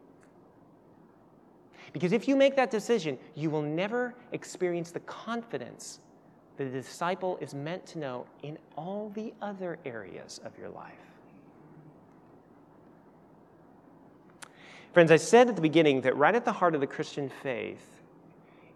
Because 1.92 2.12
if 2.12 2.26
you 2.26 2.36
make 2.36 2.56
that 2.56 2.70
decision, 2.70 3.18
you 3.34 3.50
will 3.50 3.62
never 3.62 4.14
experience 4.32 4.90
the 4.90 5.00
confidence 5.00 6.00
that 6.56 6.66
a 6.66 6.70
disciple 6.70 7.36
is 7.40 7.54
meant 7.54 7.84
to 7.86 7.98
know 7.98 8.26
in 8.42 8.56
all 8.76 9.10
the 9.14 9.32
other 9.42 9.78
areas 9.84 10.40
of 10.44 10.56
your 10.56 10.68
life. 10.68 11.13
Friends, 14.94 15.11
I 15.11 15.16
said 15.16 15.48
at 15.48 15.57
the 15.57 15.62
beginning 15.62 16.02
that 16.02 16.16
right 16.16 16.37
at 16.37 16.44
the 16.44 16.52
heart 16.52 16.76
of 16.76 16.80
the 16.80 16.87
Christian 16.87 17.28
faith 17.28 18.00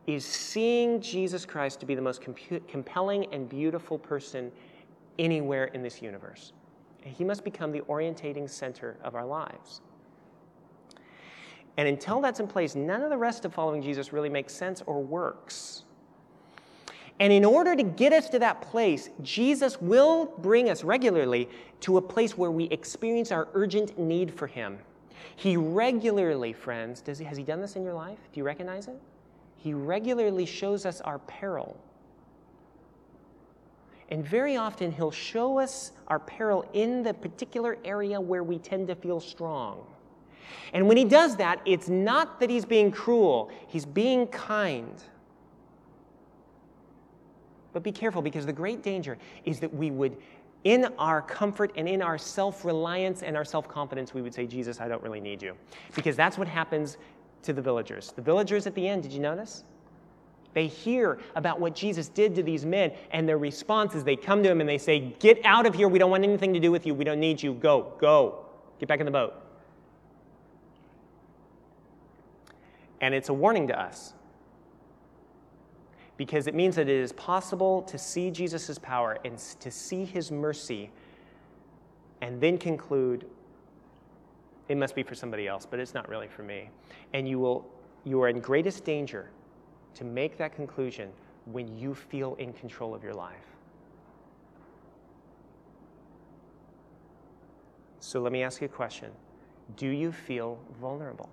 is 0.09 0.27
seeing 0.27 1.01
Jesus 1.01 1.47
Christ 1.47 1.79
to 1.79 1.87
be 1.87 1.95
the 1.95 2.03
most 2.03 2.23
compelling 2.67 3.33
and 3.33 3.49
beautiful 3.49 3.97
person 3.97 4.51
anywhere 5.21 5.67
in 5.67 5.81
this 5.81 6.03
universe. 6.03 6.53
And 7.05 7.15
he 7.15 7.23
must 7.23 7.45
become 7.45 7.71
the 7.71 7.83
orientating 7.83 8.51
center 8.51 8.97
of 9.05 9.15
our 9.15 9.25
lives. 9.25 9.81
And 11.77 11.87
until 11.87 12.21
that's 12.21 12.41
in 12.41 12.49
place, 12.49 12.75
none 12.75 13.03
of 13.03 13.11
the 13.11 13.17
rest 13.17 13.45
of 13.45 13.55
following 13.55 13.81
Jesus 13.81 14.13
really 14.13 14.29
makes 14.29 14.53
sense 14.53 14.83
or 14.87 15.01
works. 15.01 15.85
And 17.21 17.33
in 17.33 17.45
order 17.45 17.77
to 17.77 17.85
get 17.85 18.13
us 18.13 18.29
to 18.31 18.41
that 18.41 18.61
place, 18.61 19.11
Jesus 19.23 19.81
will 19.81 20.35
bring 20.39 20.69
us 20.69 20.83
regularly 20.83 21.49
to 21.83 21.97
a 21.97 22.03
place 22.03 22.37
where 22.37 22.51
we 22.51 22.65
experience 22.65 23.31
our 23.31 23.47
urgent 23.55 23.97
need 23.97 24.35
for 24.35 24.49
Him. 24.49 24.81
He 25.37 25.57
regularly, 25.57 26.53
friends, 26.53 27.01
does 27.01 27.19
he, 27.19 27.25
has 27.25 27.37
He 27.37 27.45
done 27.45 27.61
this 27.61 27.77
in 27.77 27.85
your 27.85 27.95
life? 27.95 28.19
Do 28.33 28.41
you 28.41 28.45
recognize 28.45 28.89
it? 28.89 29.01
He 29.57 29.75
regularly 29.75 30.47
shows 30.47 30.87
us 30.87 31.01
our 31.01 31.19
peril 31.21 31.77
and 34.11 34.25
very 34.25 34.57
often, 34.57 34.91
He'll 34.91 35.11
show 35.11 35.59
us 35.59 35.93
our 36.09 36.19
peril 36.19 36.69
in 36.73 37.03
the 37.03 37.13
particular 37.13 37.77
area 37.85 38.21
where 38.21 38.43
we 38.43 38.59
tend 38.59 38.89
to 38.89 38.95
feel 38.95 39.21
strong. 39.21 39.87
And 40.73 40.89
when 40.89 40.97
He 40.97 41.05
does 41.05 41.37
that, 41.37 41.61
it's 41.67 41.89
not 41.89 42.41
that 42.41 42.49
He's 42.49 42.65
being 42.65 42.91
cruel, 42.91 43.51
He's 43.67 43.85
being 43.85 44.27
kind. 44.29 45.03
But 47.75 47.83
be 47.83 47.93
careful 47.93 48.23
because 48.23 48.47
the 48.47 48.53
great 48.53 48.83
danger 48.83 49.19
is 49.45 49.61
that 49.61 49.73
we 49.73 49.91
would, 49.91 50.17
in 50.65 50.87
our 50.99 51.23
comfort 51.23 51.73
and 51.77 51.89
in 51.89 52.03
our 52.03 52.19
self 52.19 52.65
reliance 52.65 53.23
and 53.23 53.37
our 53.37 53.45
self 53.45 53.69
confidence, 53.69 54.15
we 54.15 54.23
would 54.23 54.35
say, 54.35 54.47
Jesus, 54.47 54.81
I 54.81 54.89
don't 54.89 55.03
really 55.03 55.21
need 55.21 55.43
you. 55.43 55.55
Because 55.95 56.17
that's 56.17 56.37
what 56.37 56.49
happens 56.49 56.97
to 57.43 57.53
the 57.53 57.63
villagers. 57.63 58.13
The 58.13 58.23
villagers 58.23 58.67
at 58.67 58.75
the 58.75 58.87
end, 58.87 59.03
did 59.03 59.13
you 59.13 59.21
notice? 59.21 59.65
They 60.55 60.67
hear 60.67 61.21
about 61.37 61.61
what 61.61 61.75
Jesus 61.75 62.09
did 62.09 62.35
to 62.35 62.43
these 62.43 62.65
men, 62.65 62.93
and 63.13 63.29
their 63.29 63.39
response 63.39 63.95
is 63.95 64.03
they 64.03 64.17
come 64.17 64.43
to 64.43 64.51
him 64.51 64.61
and 64.61 64.69
they 64.69 64.79
say, 64.79 65.15
Get 65.21 65.45
out 65.45 65.67
of 65.67 65.75
here. 65.75 65.89
We 65.89 65.99
don't 65.99 66.11
want 66.11 66.25
anything 66.25 66.53
to 66.55 66.61
do 66.61 66.73
with 66.73 66.87
you. 66.87 66.95
We 66.95 67.05
don't 67.05 67.21
need 67.21 67.43
you. 67.43 67.55
Go, 67.55 67.93
go. 68.01 68.47
Get 68.81 68.89
back 68.89 69.01
in 69.01 69.07
the 69.07 69.13
boat. 69.13 69.35
And 73.01 73.15
it's 73.15 73.29
a 73.29 73.35
warning 73.35 73.69
to 73.69 73.81
us 73.81 74.15
because 76.19 76.49
it 76.49 76.55
means 76.55 76.77
that 76.77 76.89
it 76.89 77.01
is 77.01 77.13
possible 77.13 77.81
to 77.83 77.97
see 77.97 78.31
Jesus' 78.31 78.79
power 78.79 79.19
and 79.25 79.39
to 79.39 79.71
see 79.71 80.05
his 80.05 80.31
mercy 80.31 80.91
and 82.21 82.41
then 82.41 82.59
conclude 82.59 83.25
it 84.69 84.77
must 84.77 84.95
be 84.95 85.03
for 85.03 85.15
somebody 85.15 85.49
else, 85.49 85.65
but 85.65 85.81
it's 85.81 85.95
not 85.95 86.09
really 86.11 86.29
for 86.29 86.43
me. 86.43 86.69
And 87.15 87.27
you 87.27 87.39
will 87.39 87.65
you 88.05 88.21
are 88.23 88.29
in 88.29 88.41
greatest 88.41 88.85
danger 88.85 89.31
to 89.95 90.05
make 90.05 90.37
that 90.39 90.55
conclusion 90.55 91.11
when 91.47 91.77
you 91.79 91.95
feel 91.95 92.35
in 92.37 92.53
control 92.53 92.95
of 92.95 93.03
your 93.03 93.15
life. 93.15 93.37
So 98.01 98.21
let 98.21 98.33
me 98.33 98.43
ask 98.43 98.61
you 98.61 98.67
a 98.67 98.69
question 98.69 99.11
Do 99.77 99.89
you 99.89 100.13
feel 100.13 100.59
vulnerable? 100.81 101.29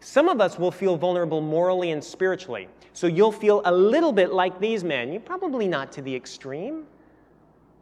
Some 0.00 0.28
of 0.28 0.40
us 0.40 0.58
will 0.58 0.70
feel 0.70 0.96
vulnerable 0.96 1.40
morally 1.40 1.90
and 1.90 2.02
spiritually. 2.02 2.68
So 2.92 3.06
you'll 3.06 3.32
feel 3.32 3.62
a 3.64 3.72
little 3.72 4.12
bit 4.12 4.32
like 4.32 4.58
these 4.58 4.82
men. 4.82 5.12
You're 5.12 5.20
probably 5.20 5.68
not 5.68 5.92
to 5.92 6.02
the 6.02 6.14
extreme, 6.14 6.86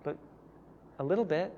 but 0.02 0.16
a 0.98 1.04
little 1.04 1.24
bit 1.24 1.52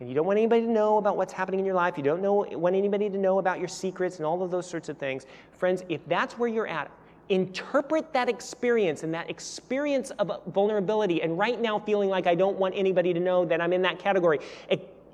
and 0.00 0.08
you 0.08 0.14
don't 0.14 0.26
want 0.26 0.38
anybody 0.38 0.62
to 0.62 0.70
know 0.70 0.98
about 0.98 1.16
what's 1.16 1.32
happening 1.32 1.60
in 1.60 1.66
your 1.66 1.74
life, 1.74 1.96
you 1.96 2.02
don't 2.02 2.20
know, 2.20 2.46
want 2.52 2.74
anybody 2.74 3.08
to 3.08 3.18
know 3.18 3.38
about 3.38 3.58
your 3.58 3.68
secrets 3.68 4.16
and 4.16 4.26
all 4.26 4.42
of 4.42 4.50
those 4.50 4.68
sorts 4.68 4.88
of 4.88 4.98
things, 4.98 5.26
friends, 5.56 5.84
if 5.88 6.06
that's 6.08 6.36
where 6.38 6.48
you're 6.48 6.66
at, 6.66 6.90
interpret 7.28 8.12
that 8.12 8.28
experience 8.28 9.02
and 9.02 9.14
that 9.14 9.30
experience 9.30 10.10
of 10.18 10.30
vulnerability 10.48 11.22
and 11.22 11.38
right 11.38 11.60
now 11.60 11.78
feeling 11.78 12.10
like 12.10 12.26
I 12.26 12.34
don't 12.34 12.58
want 12.58 12.74
anybody 12.76 13.14
to 13.14 13.20
know 13.20 13.44
that 13.46 13.60
I'm 13.60 13.72
in 13.72 13.82
that 13.82 13.98
category. 13.98 14.40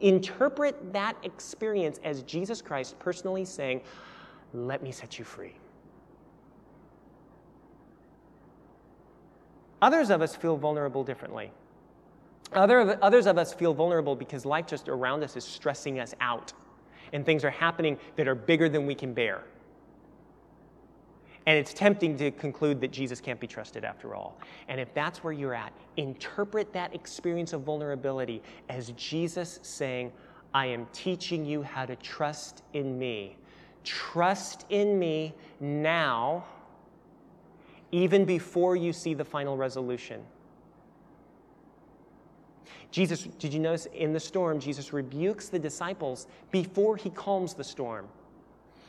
Interpret 0.01 0.93
that 0.95 1.15
experience 1.23 2.01
as 2.03 2.23
Jesus 2.23 2.63
Christ 2.63 2.99
personally 2.99 3.45
saying, 3.45 3.83
let 4.53 4.83
me 4.83 4.93
set 4.93 5.19
you 5.19 5.25
free. 5.25 5.55
Others 9.83 10.11
of 10.11 10.21
us 10.21 10.37
feel 10.37 10.57
vulnerable 10.57 11.05
differently. 11.05 11.51
Other, 12.53 12.99
others 13.03 13.27
of 13.27 13.39
us 13.39 13.55
feel 13.55 13.73
vulnerable 13.73 14.17
because 14.17 14.45
life 14.45 14.67
just 14.67 14.89
around 14.89 15.23
us 15.23 15.37
is 15.37 15.45
stressing 15.45 16.01
us 16.01 16.15
out 16.21 16.53
and 17.13 17.25
things 17.25 17.45
are 17.45 17.51
happening 17.51 17.99
that 18.17 18.29
are 18.29 18.35
bigger 18.35 18.69
than 18.69 18.87
we 18.87 18.95
can 18.95 19.13
bear. 19.13 19.45
And 21.47 21.59
it's 21.59 21.73
tempting 21.73 22.17
to 22.19 22.31
conclude 22.31 22.81
that 22.83 22.91
Jesus 22.91 23.21
can't 23.21 23.41
be 23.41 23.47
trusted 23.47 23.85
after 23.85 24.15
all. 24.15 24.39
And 24.69 24.81
if 24.81 24.93
that's 24.95 25.25
where 25.25 25.33
you're 25.33 25.55
at, 25.55 25.73
interpret 25.97 26.73
that 26.75 26.95
experience 26.95 27.53
of 27.53 27.63
vulnerability 27.63 28.43
as 28.69 28.91
Jesus 28.93 29.59
saying, 29.63 30.13
I 30.53 30.67
am 30.67 30.87
teaching 30.93 31.45
you 31.47 31.63
how 31.63 31.87
to 31.87 31.97
trust 31.97 32.63
in 32.75 32.99
me. 32.99 33.37
Trust 33.85 34.67
in 34.69 34.99
me 34.99 35.35
now, 35.59 36.45
even 37.93 38.25
before 38.25 38.77
you 38.77 38.93
see 38.93 39.15
the 39.15 39.25
final 39.25 39.57
resolution. 39.57 40.23
Jesus, 42.91 43.23
did 43.39 43.55
you 43.55 43.61
notice 43.61 43.87
in 43.87 44.13
the 44.13 44.21
storm, 44.21 44.59
Jesus 44.59 44.93
rebukes 44.93 45.49
the 45.49 45.59
disciples 45.59 46.27
before 46.51 46.97
he 46.97 47.11
calms 47.11 47.55
the 47.55 47.65
storm. 47.65 48.09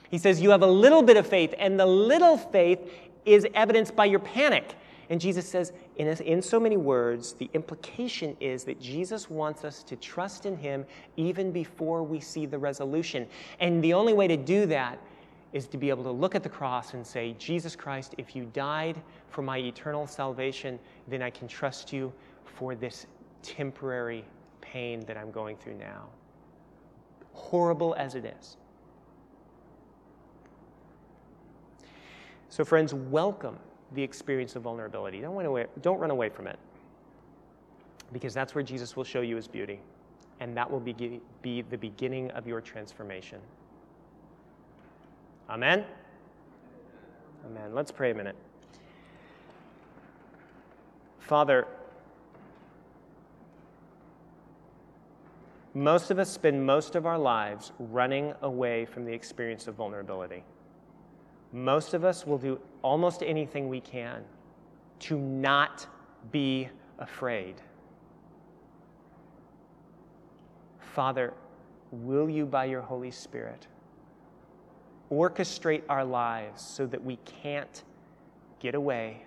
He 0.10 0.18
says, 0.18 0.42
You 0.42 0.50
have 0.50 0.64
a 0.64 0.68
little 0.68 1.04
bit 1.04 1.18
of 1.18 1.28
faith, 1.28 1.54
and 1.58 1.80
the 1.80 1.86
little 1.86 2.38
faith 2.38 2.80
is 3.26 3.46
evidenced 3.54 3.96
by 3.96 4.06
your 4.06 4.20
panic. 4.20 4.76
And 5.10 5.22
Jesus 5.22 5.48
says, 5.48 5.74
in, 6.02 6.08
in 6.08 6.42
so 6.42 6.60
many 6.60 6.78
words, 6.78 7.34
the 7.34 7.48
implication 7.54 8.36
is 8.40 8.64
that 8.64 8.82
Jesus 8.82 9.30
wants 9.30 9.64
us 9.64 9.84
to 9.84 9.96
trust 9.96 10.48
in 10.48 10.58
him 10.58 10.84
even 11.16 11.52
before 11.52 12.02
we 12.02 12.20
see 12.20 12.48
the 12.48 12.58
resolution. 12.58 13.28
And 13.60 13.84
the 13.84 13.94
only 13.94 14.14
way 14.14 14.28
to 14.28 14.36
do 14.36 14.66
that 14.66 14.98
is 15.54 15.68
to 15.68 15.78
be 15.78 15.90
able 15.90 16.04
to 16.06 16.12
look 16.12 16.34
at 16.34 16.42
the 16.42 16.50
cross 16.50 16.96
and 16.96 17.06
say, 17.06 17.36
Jesus 17.38 17.76
Christ, 17.76 18.16
if 18.18 18.36
you 18.36 18.46
died 18.46 19.00
for 19.30 19.44
my 19.44 19.60
eternal 19.60 20.08
salvation, 20.08 20.80
then 21.08 21.22
I 21.22 21.30
can 21.30 21.48
trust 21.48 21.94
you 21.94 22.12
for 22.46 22.74
this 22.74 23.06
temporary 23.44 24.26
pain 24.60 25.02
that 25.02 25.18
I'm 25.18 25.30
going 25.30 25.56
through 25.56 25.76
now. 25.76 26.08
Horrible 27.34 27.94
as 27.96 28.16
it 28.16 28.26
is. 28.26 28.58
So, 32.50 32.66
friends, 32.66 32.92
welcome 32.92 33.60
the 33.94 34.04
experience 34.04 34.56
of 34.56 34.64
vulnerability. 34.64 35.20
Don't 35.22 35.36
run 35.36 35.46
away, 35.46 35.66
don't 35.82 36.00
run 36.00 36.12
away 36.12 36.30
from 36.30 36.48
it 36.48 36.58
because 38.14 38.34
that's 38.34 38.54
where 38.56 38.64
Jesus 38.64 38.96
will 38.96 39.04
show 39.04 39.22
you 39.22 39.36
his 39.36 39.48
beauty, 39.48 39.80
and 40.40 40.56
that 40.58 40.70
will 40.70 40.80
be, 40.80 41.22
be 41.42 41.62
the 41.62 41.78
beginning 41.78 42.30
of 42.32 42.46
your 42.46 42.60
transformation. 42.60 43.40
Amen? 45.50 45.86
Amen. 47.46 47.74
Let's 47.74 47.92
pray 47.92 48.12
a 48.12 48.16
minute. 48.16 48.36
Father, 51.20 51.68
Most 55.74 56.12
of 56.12 56.20
us 56.20 56.30
spend 56.30 56.66
most 56.66 56.96
of 56.96 57.06
our 57.06 57.18
lives 57.18 57.72
running 57.80 58.34
away 58.42 58.84
from 58.86 59.06
the 59.06 59.14
experience 59.14 59.68
of 59.68 59.76
vulnerability. 59.76 60.44
Most 61.52 61.94
of 61.94 62.06
us 62.06 62.26
will 62.26 62.38
do 62.38 62.60
almost 62.82 63.24
anything 63.24 63.68
we 63.68 63.82
can 63.82 64.24
to 65.00 65.18
not 65.18 65.88
be 66.32 66.70
afraid. 67.00 67.56
Father, 70.80 71.34
will 71.92 72.30
you, 72.30 72.46
by 72.46 72.66
your 72.66 72.82
Holy 72.82 73.12
Spirit, 73.12 73.68
orchestrate 75.12 75.84
our 75.90 76.06
lives 76.06 76.62
so 76.62 76.86
that 76.86 77.04
we 77.04 77.18
can't 77.42 77.84
get 78.60 78.76
away 78.76 79.24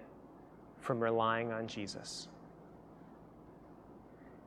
from 0.80 1.00
relying 1.00 1.52
on 1.52 1.66
Jesus? 1.66 2.28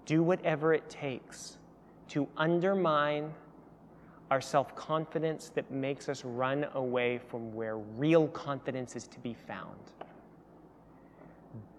Do 0.05 0.23
whatever 0.23 0.73
it 0.73 0.89
takes 0.89 1.57
to 2.09 2.27
undermine 2.37 3.33
our 4.29 4.41
self 4.41 4.75
confidence 4.75 5.51
that 5.55 5.69
makes 5.71 6.09
us 6.09 6.25
run 6.25 6.67
away 6.73 7.17
from 7.17 7.53
where 7.53 7.77
real 7.77 8.27
confidence 8.29 8.95
is 8.95 9.07
to 9.07 9.19
be 9.19 9.33
found. 9.33 9.79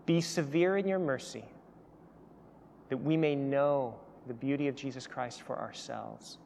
Be 0.07 0.21
severe 0.21 0.79
in 0.79 0.89
your 0.89 0.99
mercy 0.99 1.45
that 2.89 2.97
we 2.97 3.17
may 3.17 3.35
know 3.35 3.95
the 4.27 4.35
beauty 4.35 4.69
of 4.69 4.75
Jesus 4.75 5.07
Christ 5.07 5.43
for 5.43 5.59
ourselves, 5.59 6.39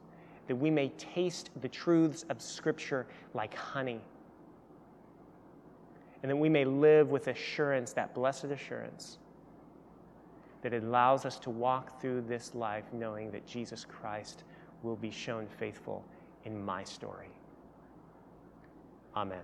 that 0.47 0.55
we 0.55 0.69
may 0.69 0.89
taste 0.97 1.49
the 1.61 1.69
truths 1.69 2.25
of 2.29 2.41
Scripture 2.41 3.07
like 3.33 3.53
honey, 3.55 4.01
and 6.21 6.29
that 6.29 6.35
we 6.35 6.49
may 6.49 6.65
live 6.65 7.11
with 7.11 7.27
assurance, 7.27 7.93
that 7.93 8.13
blessed 8.13 8.45
assurance 8.45 9.19
that 10.61 10.73
allows 10.73 11.25
us 11.25 11.37
to 11.39 11.49
walk 11.49 11.99
through 11.99 12.21
this 12.21 12.55
life 12.55 12.85
knowing 12.93 13.29
that 13.31 13.45
Jesus 13.45 13.85
Christ 13.85 14.43
will 14.83 14.95
be 14.95 15.11
shown 15.11 15.47
faithful 15.47 16.05
in 16.43 16.63
my 16.63 16.83
story. 16.83 17.29
Amen. 19.15 19.43